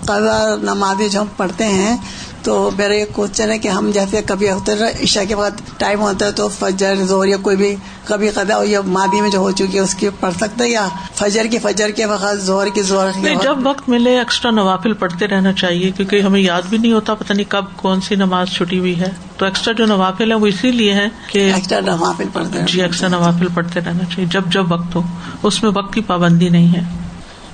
قضا 0.00 0.56
نمازیں 0.62 1.08
جو 1.08 1.20
ہم 1.20 1.26
پڑھتے 1.36 1.64
ہیں 1.64 1.96
تو 2.42 2.70
میرا 2.78 2.94
یہ 2.94 3.04
کوشچن 3.12 3.50
ہے 3.50 3.58
کہ 3.58 3.68
ہم 3.68 3.90
جیسے 3.90 4.20
کبھی 4.26 4.50
ہوتے 4.50 4.72
عشاء 5.02 5.22
کے 5.28 5.36
بعد 5.36 5.50
ٹائم 5.78 6.00
ہوتا 6.00 6.26
ہے 6.26 6.32
تو 6.32 6.48
فجر 6.48 6.94
زور 6.96 7.26
یا 7.26 7.36
کوئی 7.36 7.56
بھی 7.56 7.76
کبھی 8.04 8.30
قدا 8.30 8.56
ہو 8.56 8.64
یا 8.64 8.80
مادی 8.80 9.20
میں 9.20 9.30
جو 9.30 9.38
ہو 9.38 9.50
چکی 9.50 9.74
ہے 9.74 9.80
اس 9.80 9.94
کی 9.94 10.08
پڑھ 10.20 10.34
سکتے 10.34 10.68
یا 10.68 10.88
فجر 11.14 11.46
کی 11.50 11.58
فجر 11.58 11.90
کے 11.90 12.04
وقت 12.04 12.40
زور 12.40 12.66
کی 12.74 12.82
زور 12.82 13.06
نہیں 13.16 13.36
جب 13.42 13.66
وقت 13.66 13.88
ملے 13.88 14.18
ایکسٹرا 14.18 14.50
نوافل 14.50 14.92
پڑھتے 14.92 15.26
رہنا 15.26 15.52
چاہیے 15.52 15.90
کیونکہ 15.90 16.20
ہمیں 16.20 16.40
یاد 16.40 16.62
بھی 16.68 16.78
نہیں 16.78 16.92
ہوتا 16.92 17.14
پتہ 17.14 17.32
نہیں 17.32 17.50
کب 17.50 17.64
کون 17.76 18.00
سی 18.00 18.14
نماز 18.14 18.48
چھٹی 18.48 18.78
ہوئی 18.78 19.00
ہے۔ 19.00 19.10
تو 19.36 19.44
ایکسٹرا 19.44 19.74
جو 19.74 19.86
نوافل 19.86 20.30
ہے 20.30 20.36
وہ 20.36 20.46
اسی 20.46 20.70
لیے 20.70 20.94
ہے 20.94 21.08
کہ 21.26 21.52
ایکسٹرا 21.54 21.80
نوافل 21.80 22.28
پڑھتے 22.32 22.58
جی 22.66 22.82
ایکسٹرا 22.82 23.08
نوافل 23.08 23.46
پڑھتے 23.54 23.80
رہنا 23.80 24.04
چاہیے 24.04 24.26
جب 24.32 24.42
جب 24.46 24.72
وقت 24.72 24.94
ہو۔ 24.94 25.02
اس 25.42 25.62
میں 25.62 25.70
وقت 25.74 25.94
کی 25.94 26.00
پابندی 26.00 26.48
نہیں 26.48 26.74
ہے۔ 26.74 26.82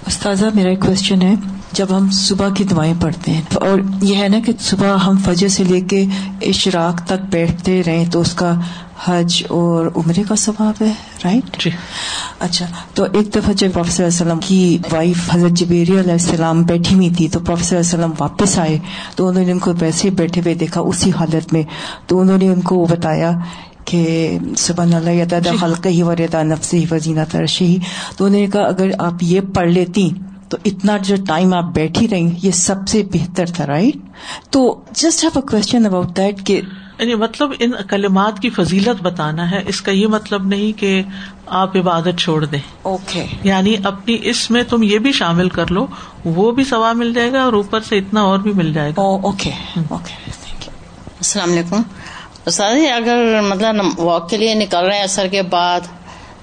استاذہ 0.06 0.46
میرا 0.54 0.68
ایک 0.68 0.80
کوشچن 0.80 1.22
ہے۔ 1.22 1.34
جب 1.76 1.86
ہم 1.96 2.10
صبح 2.10 2.48
کی 2.48 2.64
دعائیں 2.64 2.94
پڑھتے 3.00 3.32
ہیں۔ 3.32 3.42
اور 3.54 3.78
یہ 4.02 4.16
ہے 4.16 4.28
نا 4.28 4.38
کہ 4.46 4.52
صبح 4.60 4.96
ہم 4.96 5.16
فجر 5.24 5.48
سے 5.48 5.64
لے 5.64 5.80
کے 5.80 6.04
اشراق 6.42 7.06
تک 7.06 7.24
بیٹھتے 7.30 7.82
رہیں 7.86 8.10
تو 8.10 8.20
اس 8.20 8.34
کا 8.34 8.60
حج 9.04 9.42
اور 9.48 9.86
عمرے 9.86 10.22
کا 10.28 10.36
ثواب 10.36 10.82
ہے 10.82 10.92
رائٹ 11.24 11.62
جی۔ 11.64 11.70
اچھا 12.38 12.66
تو 12.94 13.04
ایک 13.12 13.34
دفعہ 13.34 13.52
جب 13.52 13.72
پروفیسر 13.72 14.04
علیہ 14.04 14.14
وسلم 14.14 14.38
کی 14.38 14.78
وائف 14.92 15.34
حضرت 15.34 15.50
جبیری 15.50 16.00
علیہ 16.00 16.12
السلام 16.12 16.62
بیٹھی 16.62 16.96
ہوئی 16.96 17.10
تھی 17.10 17.28
تو 17.28 17.40
پروفیسر 17.40 17.76
علیہ 17.76 17.88
وسلم 17.88 18.12
واپس 18.18 18.58
آئے 18.58 18.78
تو 19.16 19.28
انہوں 19.28 19.44
نے 19.44 19.52
ان 19.52 19.58
کو 19.58 19.72
ویسے 19.80 20.10
بیٹھے 20.10 20.40
ہوئے 20.40 20.54
دیکھا 20.54 20.80
اسی 20.80 21.10
حالت 21.10 21.52
میں۔ 21.52 21.62
تو 22.06 22.20
انہوں 22.20 22.38
نے 22.38 22.48
ان 22.48 22.60
کو 22.60 22.86
بتایا 22.90 23.30
کہ 23.84 24.38
سبحان 24.56 24.94
اللہ 24.94 25.10
یدا 25.10 25.38
جی۔ 25.38 25.56
خلق 25.56 25.86
ہی 25.86 26.02
وردا 26.02 26.42
نفس 26.42 26.74
ہی 26.74 26.84
وزینہ 26.90 27.20
ترش 27.30 27.62
ہی۔ 27.62 27.78
تو 28.16 28.24
انہوں 28.24 28.40
نے 28.40 28.46
کہا 28.46 28.62
اگر 28.62 28.88
آپ 28.98 29.14
یہ 29.20 29.40
پڑھ 29.54 29.68
لیتی 29.68 30.10
تو 30.48 30.56
اتنا 30.64 30.96
جو 30.96 31.16
ٹائم 31.28 31.54
آپ 31.54 31.64
بیٹھی 31.64 32.08
رہی 32.08 32.34
یہ 32.42 32.50
سب 32.50 32.74
سے 32.88 33.02
بہتر 33.12 33.46
تھا 33.46 33.66
رائٹ 33.66 33.96
تو 34.50 34.80
just 34.92 35.24
have 35.24 35.30
a 35.34 35.40
question 35.40 35.86
about 35.86 36.16
that 36.16 36.46
کہ 36.46 36.60
یعنی 36.98 37.14
مطلب 37.14 37.50
ان 37.58 37.70
کلمات 37.88 38.40
کی 38.40 38.50
فضیلت 38.50 39.02
بتانا 39.02 39.50
ہے 39.50 39.62
اس 39.66 39.80
کا 39.80 39.92
یہ 39.92 40.06
مطلب 40.06 40.46
نہیں 40.46 40.78
کہ 40.78 41.02
آپ 41.46 41.76
عبادت 41.76 42.18
چھوڑ 42.18 42.44
دیں۔ 42.44 42.58
اوکے 42.82 43.26
یعنی 43.42 43.76
اپنی 43.84 44.16
اس 44.22 44.50
میں 44.50 44.62
تم 44.62 44.82
یہ 44.82 44.98
بھی 44.98 45.12
شامل 45.12 45.48
کر 45.48 45.70
لو 45.70 45.86
وہ 46.24 46.50
بھی 46.50 46.64
ثواب 46.64 46.96
مل 46.96 47.14
جائے 47.14 47.32
گا 47.32 47.42
اور 47.42 47.52
اوپر 47.52 47.80
سے 47.80 47.98
اتنا 47.98 48.20
اور 48.22 48.38
بھی 48.38 48.52
مل 48.52 48.72
جائے 48.72 48.90
گا۔ 48.90 49.02
اوکے 49.02 49.50
اوکے 49.90 50.30
السلام 50.30 51.52
علیکم۔ 51.52 51.82
استاد 52.46 52.74
جی 52.74 52.88
اگر 52.88 53.40
مطلب 53.48 53.98
واک 53.98 54.30
کے 54.30 54.36
لیے 54.36 54.54
نکل 54.54 54.86
رہے 54.86 54.96
ہیں 54.96 55.04
اثر 55.04 55.26
کے 55.26 55.42
بعد 55.42 55.80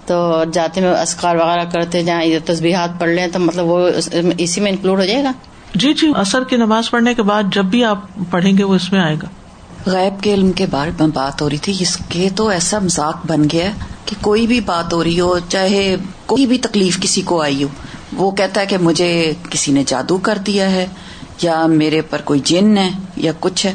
تو 0.05 0.43
جاتے 0.53 0.81
میں 0.81 0.89
اسکار 0.89 1.35
وغیرہ 1.35 1.65
کرتے 1.65 2.03
جہاں 2.03 2.21
تصبیحات 2.45 2.99
پڑھ 2.99 3.09
لیں 3.09 3.27
تو 3.27 3.39
مطلب 3.39 3.65
وہ 3.65 3.89
اسی 4.37 4.61
میں 4.61 4.71
انکلوڈ 4.71 4.99
ہو 4.99 5.05
جائے 5.05 5.23
گا؟ 5.23 5.31
جی 5.75 5.93
جی 5.93 6.11
اثر 6.15 6.43
کی 6.43 6.55
نماز 6.55 6.91
پڑھنے 6.91 7.13
کے 7.13 7.21
بعد 7.21 7.43
جب 7.51 7.65
بھی 7.65 7.83
آپ 7.83 7.99
پڑھیں 8.29 8.57
گے 8.57 8.63
وہ 8.63 8.75
اس 8.75 8.91
میں 8.93 9.01
آئے 9.01 9.15
گا۔ 9.23 9.27
غیب 9.85 10.23
کے 10.23 10.33
علم 10.33 10.51
کے 10.51 10.65
بارے 10.65 10.91
میں 10.99 11.07
بات 11.07 11.41
ہو 11.41 11.49
رہی 11.49 11.57
تھی 11.57 11.73
اس 11.79 11.97
کے 12.09 12.29
تو 12.35 12.47
ایسا 12.47 12.79
مزاق 12.79 13.25
بن 13.25 13.43
گیا 13.51 13.69
کہ 14.05 14.15
کوئی 14.21 14.47
بھی 14.47 14.59
بات 14.59 14.93
ہو 14.93 15.03
رہی 15.03 15.19
ہو 15.19 15.39
چاہے 15.49 15.95
کوئی 16.25 16.45
بھی 16.45 16.57
تکلیف 16.57 16.99
کسی 16.99 17.21
کو 17.21 17.41
آئی 17.41 17.63
ہو 17.63 17.67
وہ 18.13 18.31
کہتا 18.31 18.61
ہے 18.61 18.65
کہ 18.65 18.77
مجھے 18.77 19.33
کسی 19.49 19.71
نے 19.71 19.83
جادو 19.87 20.17
کر 20.17 20.37
دیا 20.37 20.71
ہے 20.71 20.85
یا 21.41 21.65
میرے 21.65 22.01
پر 22.01 22.21
کوئی 22.21 22.39
جن 22.43 22.77
ہے 22.77 22.89
یا 23.17 23.31
کچھ 23.39 23.65
ہے۔ 23.65 23.73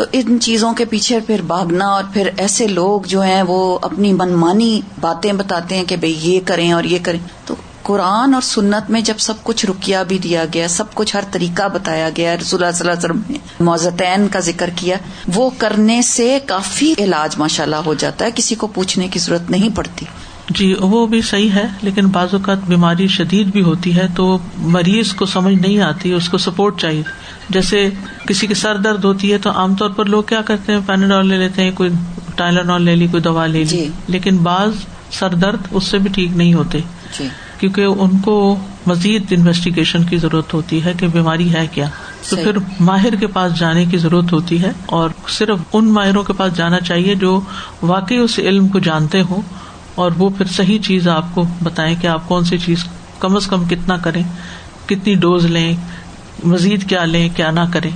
تو 0.00 0.06
ان 0.12 0.40
چیزوں 0.40 0.74
کے 0.74 0.84
پیچھے 0.84 1.20
پھر 1.20 1.40
بھاگنا 1.42 1.86
اور 1.86 2.04
پھر 2.12 2.30
ایسے 2.36 2.66
لوگ 2.66 3.00
جو 3.00 3.22
ہیں 3.22 3.42
وہ 3.42 3.78
اپنی 3.82 4.12
منمانی 4.12 4.80
باتیں 5.00 5.32
بتاتے 5.32 5.76
ہیں 5.76 5.84
کہ 5.84 5.96
بھائی 5.96 6.18
یہ 6.20 6.40
کریں 6.44 6.72
اور 6.72 6.84
یہ 6.84 6.98
کریں۔ 7.02 7.18
تو 7.44 7.54
قرآن 7.82 8.34
اور 8.34 8.42
سنت 8.42 8.90
میں 8.90 9.00
جب 9.00 9.14
سب 9.18 9.34
کچھ 9.42 9.66
رکیا 9.66 10.02
بھی 10.02 10.18
دیا 10.18 10.44
گیا، 10.54 10.68
سب 10.68 10.94
کچھ 10.94 11.16
ہر 11.16 11.20
طریقہ 11.30 11.68
بتایا 11.68 12.10
گیا، 12.16 12.36
رسول 12.36 12.62
اللہ 12.62 12.76
صلی 12.76 12.88
اللہ 12.88 12.98
علیہ 12.98 13.10
وسلم 13.10 13.32
نے 13.32 13.64
موزتین 13.64 14.28
کا 14.28 14.40
ذکر 14.40 14.70
کیا، 14.76 14.96
وہ 15.34 15.50
کرنے 15.58 16.02
سے 16.02 16.38
کافی 16.46 16.94
علاج 16.98 17.38
ماشاء 17.38 17.64
اللہ 17.64 17.76
ہو 17.76 17.94
جاتا 17.94 18.24
ہے، 18.24 18.30
کسی 18.34 18.54
کو 18.54 18.66
پوچھنے 18.66 19.08
کی 19.08 19.18
ضرورت 19.18 19.50
نہیں 19.50 19.76
پڑتی۔ 19.76 20.06
جی 20.50 20.74
وہ 20.80 21.06
بھی 21.06 21.22
صحیح 21.22 21.50
ہے 21.50 21.64
لیکن 21.82 22.06
بعض 22.06 22.28
اوقات 22.32 22.58
بیماری 22.66 23.06
شدید 23.06 23.46
بھی 23.46 23.62
ہوتی 23.62 23.96
ہے 23.96 24.06
تو 24.16 24.38
مریض 24.58 25.12
کو 25.12 25.26
سمجھ 25.26 25.54
نہیں 25.54 25.78
آتی 25.80 26.12
اس 26.12 26.28
کو 26.28 26.38
سپورٹ 26.38 26.80
چاہیے۔ 26.80 27.02
جیسے 27.48 27.90
کسی 28.26 28.46
کی 28.46 28.54
سر 28.54 28.76
درد 28.76 29.04
ہوتی 29.04 29.32
ہے 29.32 29.38
تو 29.38 29.50
عام 29.50 29.74
طور 29.74 29.90
پر 29.90 30.04
لوگ 30.04 30.22
کیا 30.22 30.42
کرتے 30.42 30.72
ہیں؟ 30.72 30.80
پیناڈول 30.86 31.26
لے 31.26 31.36
لیتے 31.38 31.64
ہیں 31.64 31.70
کوئی 31.70 31.90
ٹائلانول 32.36 32.82
لے 32.82 32.96
لی 32.96 33.06
کوئی 33.06 33.22
دوا 33.22 33.46
لے 33.46 33.58
لی۔ 33.58 33.64
جی۔ 33.64 33.88
لیکن 34.06 34.36
بعض 34.36 34.70
سر 35.10 35.28
درد 35.34 35.58
اس 35.70 35.84
سے 35.84 35.98
بھی 35.98 36.10
ٹھیک 36.10 36.36
نہیں 36.36 36.54
ہوتے۔ 36.54 36.78
جی۔ 37.18 37.28
کیونکہ 37.58 37.80
ان 37.80 38.18
کو 38.18 38.56
مزید 38.86 39.24
انویسٹیگیشن 39.30 40.04
کی 40.04 40.16
ضرورت 40.16 40.54
ہوتی 40.54 40.84
ہے 40.84 40.92
کہ 40.96 41.08
بیماری 41.08 41.54
ہے 41.54 41.66
کیا۔ 41.72 41.86
تو 42.30 42.36
پھر 42.36 42.52
ماہر 42.80 43.14
کے 43.16 43.26
پاس 43.26 43.58
جانے 43.58 43.84
کی 43.84 43.96
ضرورت 43.96 44.32
ہوتی 44.32 44.62
ہے 44.62 44.72
اور 44.86 45.10
صرف 45.28 45.58
ان 45.72 45.88
ماہروں 45.88 46.22
کے 46.22 46.32
پاس 46.32 46.56
جانا 46.56 46.80
چاہیے 46.80 47.14
جو 47.14 47.40
واقعی 47.82 48.16
اس 48.16 48.38
علم 48.38 48.68
کو 48.68 48.78
جانتے 48.78 49.22
ہوں۔ 49.22 49.42
اور 50.00 50.12
وہ 50.18 50.30
پھر 50.30 50.46
صحیح 50.46 50.78
چیز 50.78 51.08
آپ 51.08 51.26
کو 51.34 51.44
بتائیں 51.62 51.94
کہ 52.00 52.06
آپ 52.06 52.28
کون 52.28 52.44
سی 52.44 52.58
چیز 52.58 52.84
کم 53.18 53.36
از 53.36 53.46
کم 53.46 53.64
کتنا 53.64 53.96
کریں 53.96 54.22
کتنی 54.86 55.14
ڈوز 55.14 55.46
لیں 55.46 55.76
مزید 56.44 56.88
کیا 56.88 57.04
لیں 57.04 57.28
کیا 57.36 57.50
نہ 57.50 57.60
کریں۔ 57.72 57.90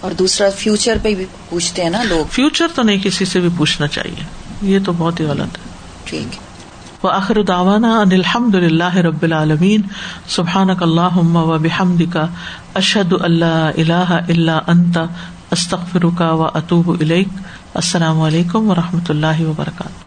اور 0.00 0.12
دوسرا 0.12 0.48
فیوچر 0.58 0.98
پہ 1.02 1.14
بھی 1.14 1.24
پوچھتے 1.48 1.82
ہیں 1.82 1.90
نا 1.90 2.02
لوگ۔ 2.02 2.24
فیوچر 2.30 2.66
تو 2.74 2.82
نہیں 2.82 2.96
کسی 3.02 3.24
سے 3.24 3.40
بھی 3.40 3.48
پوچھنا 3.56 3.86
چاہیے۔ 3.86 4.24
یہ 4.62 4.78
تو 4.86 4.92
بہت 4.98 5.20
ہی 5.20 5.24
غلط 5.24 5.58
ہے۔ 5.58 5.70
ٹھیک۔ 6.04 6.36
وہ 7.04 7.10
آخر 7.10 7.42
داوانا 7.42 8.00
ان 8.00 8.08
الحمد 8.12 8.54
اللہ 8.54 8.96
رب 8.96 9.22
العالمین۔ 9.22 9.80
سبحان 10.28 10.68
اللہ 10.80 11.18
و 11.18 11.58
بحمد 11.58 12.02
کا 12.12 12.26
اشد 12.74 13.12
اللہ 13.20 13.70
اللہ 13.78 14.20
اللہ 14.28 14.60
انت۔ 14.66 14.98
استخر 15.50 16.04
کا 16.18 16.32
و 16.32 16.42
اطوب 16.42 17.02
السلام 17.74 18.20
علیکم 18.20 18.70
و 18.70 18.74
رحمۃ 18.74 19.04
اللہ 19.08 19.40
وبرکاتہ۔ 19.40 19.99